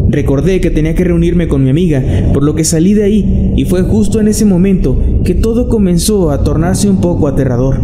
Recordé 0.08 0.60
que 0.60 0.70
tenía 0.70 0.94
que 0.94 1.04
reunirme 1.04 1.46
con 1.46 1.62
mi 1.62 1.70
amiga, 1.70 2.02
por 2.34 2.42
lo 2.42 2.56
que 2.56 2.64
salí 2.64 2.94
de 2.94 3.04
ahí 3.04 3.52
y 3.56 3.64
fue 3.64 3.82
justo 3.82 4.20
en 4.20 4.26
ese 4.26 4.44
momento 4.44 5.00
que 5.24 5.34
todo 5.34 5.68
comenzó 5.68 6.32
a 6.32 6.42
tornarse 6.42 6.90
un 6.90 7.00
poco 7.00 7.28
aterrador. 7.28 7.78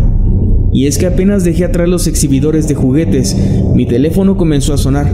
Y 0.73 0.87
es 0.87 0.99
que 0.99 1.07
apenas 1.07 1.45
dejé 1.45 1.65
atrás 1.65 1.89
los 1.89 2.09
exhibidores 2.09 2.67
de 2.67 2.75
juguetes, 2.75 3.37
mi 3.75 3.87
teléfono 3.87 4.37
comenzó 4.37 4.75
a 4.75 4.79
sonar, 4.79 5.09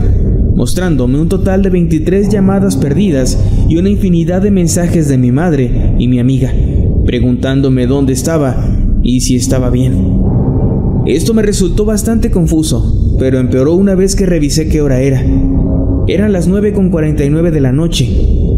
mostrándome 0.55 1.21
un 1.21 1.29
total 1.29 1.61
de 1.61 1.69
23 1.69 2.29
llamadas 2.29 2.75
perdidas 2.77 3.37
y 3.69 3.77
una 3.77 3.89
infinidad 3.89 4.41
de 4.41 4.51
mensajes 4.51 5.07
de 5.07 5.19
mi 5.19 5.31
madre 5.31 5.93
y 5.99 6.07
mi 6.07 6.19
amiga, 6.19 6.51
preguntándome 7.05 7.85
dónde 7.85 8.13
estaba 8.13 8.72
y 9.03 9.21
si 9.21 9.35
estaba 9.35 9.69
bien. 9.69 10.21
Esto 11.05 11.33
me 11.33 11.41
resultó 11.41 11.85
bastante 11.85 12.31
confuso, 12.31 13.15
pero 13.19 13.39
empeoró 13.39 13.75
una 13.75 13.93
vez 13.93 14.15
que 14.15 14.25
revisé 14.25 14.69
qué 14.69 14.81
hora 14.81 15.01
era. 15.01 15.23
Eran 16.07 16.31
las 16.31 16.49
9.49 16.49 17.51
de 17.51 17.61
la 17.61 17.71
noche 17.71 18.09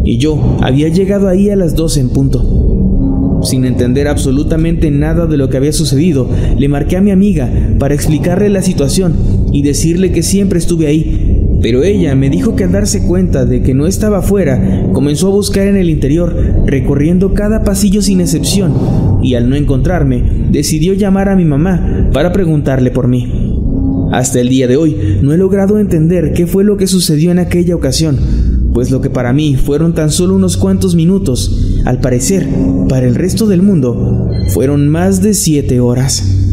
y 0.04 0.18
yo 0.18 0.56
había 0.62 0.88
llegado 0.88 1.28
ahí 1.28 1.50
a 1.50 1.56
las 1.56 1.74
12 1.74 2.00
en 2.00 2.08
punto. 2.10 3.40
Sin 3.42 3.64
entender 3.64 4.08
absolutamente 4.08 4.90
nada 4.90 5.26
de 5.26 5.36
lo 5.36 5.50
que 5.50 5.56
había 5.56 5.72
sucedido, 5.72 6.28
le 6.56 6.68
marqué 6.68 6.96
a 6.96 7.00
mi 7.00 7.10
amiga 7.10 7.50
para 7.78 7.94
explicarle 7.94 8.48
la 8.48 8.62
situación 8.62 9.14
y 9.52 9.62
decirle 9.62 10.12
que 10.12 10.22
siempre 10.22 10.58
estuve 10.58 10.86
ahí, 10.86 11.35
pero 11.66 11.82
ella 11.82 12.14
me 12.14 12.30
dijo 12.30 12.54
que 12.54 12.62
al 12.62 12.70
darse 12.70 13.02
cuenta 13.02 13.44
de 13.44 13.60
que 13.60 13.74
no 13.74 13.88
estaba 13.88 14.18
afuera, 14.18 14.88
comenzó 14.92 15.26
a 15.26 15.32
buscar 15.32 15.66
en 15.66 15.74
el 15.74 15.90
interior, 15.90 16.32
recorriendo 16.64 17.34
cada 17.34 17.64
pasillo 17.64 18.02
sin 18.02 18.20
excepción, 18.20 18.72
y 19.20 19.34
al 19.34 19.50
no 19.50 19.56
encontrarme, 19.56 20.46
decidió 20.52 20.94
llamar 20.94 21.28
a 21.28 21.34
mi 21.34 21.44
mamá 21.44 22.08
para 22.12 22.32
preguntarle 22.32 22.92
por 22.92 23.08
mí. 23.08 23.58
Hasta 24.12 24.38
el 24.38 24.48
día 24.48 24.68
de 24.68 24.76
hoy 24.76 24.96
no 25.22 25.32
he 25.32 25.36
logrado 25.36 25.80
entender 25.80 26.34
qué 26.34 26.46
fue 26.46 26.62
lo 26.62 26.76
que 26.76 26.86
sucedió 26.86 27.32
en 27.32 27.40
aquella 27.40 27.74
ocasión, 27.74 28.16
pues 28.72 28.92
lo 28.92 29.00
que 29.00 29.10
para 29.10 29.32
mí 29.32 29.56
fueron 29.56 29.92
tan 29.92 30.12
solo 30.12 30.36
unos 30.36 30.56
cuantos 30.56 30.94
minutos, 30.94 31.80
al 31.84 31.98
parecer, 31.98 32.46
para 32.88 33.08
el 33.08 33.16
resto 33.16 33.48
del 33.48 33.62
mundo, 33.62 34.30
fueron 34.54 34.88
más 34.88 35.20
de 35.20 35.34
siete 35.34 35.80
horas. 35.80 36.45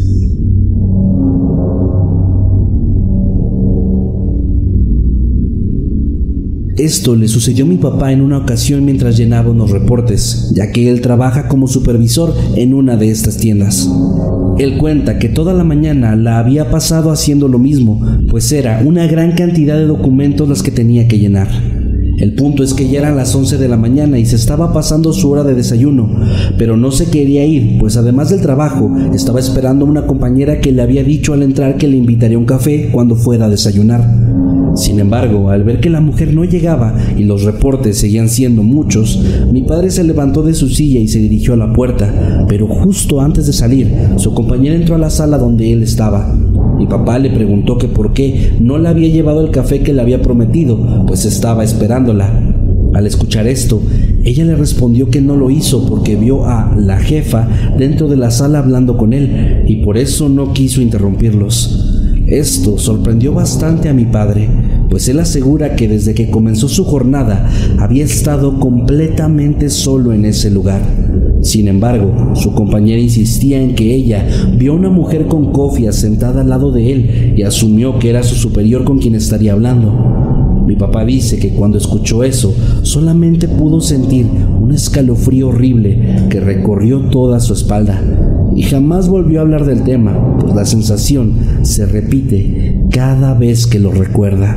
Esto 6.76 7.14
le 7.14 7.28
sucedió 7.28 7.64
a 7.64 7.68
mi 7.68 7.76
papá 7.76 8.10
en 8.10 8.20
una 8.20 8.38
ocasión 8.38 8.84
mientras 8.84 9.16
llenaba 9.16 9.50
unos 9.50 9.70
reportes, 9.70 10.50
ya 10.56 10.72
que 10.72 10.90
él 10.90 11.00
trabaja 11.00 11.46
como 11.46 11.68
supervisor 11.68 12.34
en 12.56 12.74
una 12.74 12.96
de 12.96 13.10
estas 13.10 13.36
tiendas. 13.36 13.88
Él 14.58 14.76
cuenta 14.78 15.20
que 15.20 15.28
toda 15.28 15.52
la 15.52 15.62
mañana 15.62 16.16
la 16.16 16.38
había 16.40 16.70
pasado 16.72 17.12
haciendo 17.12 17.46
lo 17.46 17.60
mismo, 17.60 18.00
pues 18.28 18.50
era 18.50 18.82
una 18.84 19.06
gran 19.06 19.32
cantidad 19.32 19.76
de 19.76 19.86
documentos 19.86 20.48
las 20.48 20.64
que 20.64 20.72
tenía 20.72 21.06
que 21.06 21.20
llenar. 21.20 21.48
El 22.18 22.34
punto 22.34 22.64
es 22.64 22.74
que 22.74 22.88
ya 22.88 23.00
eran 23.00 23.16
las 23.16 23.34
11 23.34 23.56
de 23.58 23.68
la 23.68 23.76
mañana 23.76 24.18
y 24.18 24.26
se 24.26 24.36
estaba 24.36 24.72
pasando 24.72 25.12
su 25.12 25.30
hora 25.30 25.44
de 25.44 25.54
desayuno, 25.54 26.08
pero 26.58 26.76
no 26.76 26.90
se 26.90 27.06
quería 27.06 27.44
ir, 27.46 27.78
pues 27.78 27.96
además 27.96 28.30
del 28.30 28.40
trabajo, 28.40 28.90
estaba 29.12 29.38
esperando 29.38 29.84
a 29.84 29.88
una 29.88 30.06
compañera 30.06 30.60
que 30.60 30.72
le 30.72 30.82
había 30.82 31.04
dicho 31.04 31.34
al 31.34 31.42
entrar 31.42 31.76
que 31.76 31.86
le 31.86 31.96
invitaría 31.96 32.38
un 32.38 32.46
café 32.46 32.90
cuando 32.92 33.14
fuera 33.14 33.46
a 33.46 33.50
desayunar. 33.50 34.33
Sin 34.74 34.98
embargo, 34.98 35.50
al 35.50 35.62
ver 35.62 35.80
que 35.80 35.88
la 35.88 36.00
mujer 36.00 36.34
no 36.34 36.44
llegaba 36.44 36.94
y 37.16 37.24
los 37.24 37.44
reportes 37.44 37.96
seguían 37.98 38.28
siendo 38.28 38.62
muchos, 38.62 39.22
mi 39.52 39.62
padre 39.62 39.90
se 39.90 40.02
levantó 40.02 40.42
de 40.42 40.54
su 40.54 40.68
silla 40.68 40.98
y 40.98 41.06
se 41.06 41.20
dirigió 41.20 41.54
a 41.54 41.56
la 41.56 41.72
puerta, 41.72 42.44
pero 42.48 42.66
justo 42.66 43.20
antes 43.20 43.46
de 43.46 43.52
salir, 43.52 43.92
su 44.16 44.34
compañera 44.34 44.74
entró 44.74 44.96
a 44.96 44.98
la 44.98 45.10
sala 45.10 45.38
donde 45.38 45.72
él 45.72 45.82
estaba. 45.82 46.34
Mi 46.76 46.86
papá 46.86 47.20
le 47.20 47.30
preguntó 47.30 47.78
que 47.78 47.86
por 47.86 48.12
qué 48.12 48.52
no 48.60 48.78
le 48.78 48.88
había 48.88 49.08
llevado 49.08 49.44
el 49.44 49.52
café 49.52 49.80
que 49.80 49.92
le 49.92 50.02
había 50.02 50.22
prometido, 50.22 51.04
pues 51.06 51.24
estaba 51.24 51.62
esperándola. 51.62 52.32
Al 52.94 53.06
escuchar 53.06 53.46
esto, 53.46 53.80
ella 54.24 54.44
le 54.44 54.56
respondió 54.56 55.08
que 55.08 55.20
no 55.20 55.36
lo 55.36 55.50
hizo 55.50 55.86
porque 55.86 56.16
vio 56.16 56.46
a 56.46 56.74
la 56.76 56.98
jefa 56.98 57.48
dentro 57.76 58.08
de 58.08 58.16
la 58.16 58.30
sala 58.30 58.60
hablando 58.60 58.96
con 58.96 59.12
él 59.12 59.64
y 59.66 59.84
por 59.84 59.98
eso 59.98 60.28
no 60.28 60.52
quiso 60.52 60.80
interrumpirlos. 60.80 61.83
Esto 62.34 62.78
sorprendió 62.78 63.32
bastante 63.32 63.88
a 63.88 63.92
mi 63.92 64.06
padre, 64.06 64.48
pues 64.90 65.08
él 65.08 65.20
asegura 65.20 65.76
que 65.76 65.86
desde 65.86 66.14
que 66.14 66.30
comenzó 66.30 66.68
su 66.68 66.84
jornada 66.84 67.48
había 67.78 68.02
estado 68.02 68.58
completamente 68.58 69.70
solo 69.70 70.12
en 70.12 70.24
ese 70.24 70.50
lugar. 70.50 70.82
Sin 71.42 71.68
embargo, 71.68 72.34
su 72.34 72.52
compañera 72.52 73.00
insistía 73.00 73.62
en 73.62 73.76
que 73.76 73.94
ella 73.94 74.26
vio 74.58 74.74
una 74.74 74.90
mujer 74.90 75.28
con 75.28 75.52
cofia 75.52 75.92
sentada 75.92 76.40
al 76.40 76.48
lado 76.48 76.72
de 76.72 76.90
él 76.90 77.34
y 77.36 77.42
asumió 77.42 78.00
que 78.00 78.10
era 78.10 78.24
su 78.24 78.34
superior 78.34 78.82
con 78.82 78.98
quien 78.98 79.14
estaría 79.14 79.52
hablando. 79.52 80.64
Mi 80.66 80.74
papá 80.74 81.04
dice 81.04 81.38
que 81.38 81.50
cuando 81.50 81.78
escuchó 81.78 82.24
eso, 82.24 82.52
solamente 82.82 83.46
pudo 83.46 83.80
sentir 83.80 84.26
un 84.60 84.72
escalofrío 84.72 85.50
horrible 85.50 86.26
que 86.30 86.40
recorrió 86.40 87.02
toda 87.10 87.38
su 87.38 87.52
espalda 87.52 88.02
y 88.54 88.62
jamás 88.62 89.08
volvió 89.08 89.40
a 89.40 89.42
hablar 89.42 89.64
del 89.64 89.82
tema, 89.82 90.36
pues 90.38 90.54
la 90.54 90.64
sensación 90.64 91.34
se 91.62 91.86
repite 91.86 92.80
cada 92.90 93.34
vez 93.34 93.66
que 93.66 93.78
lo 93.78 93.90
recuerda. 93.90 94.56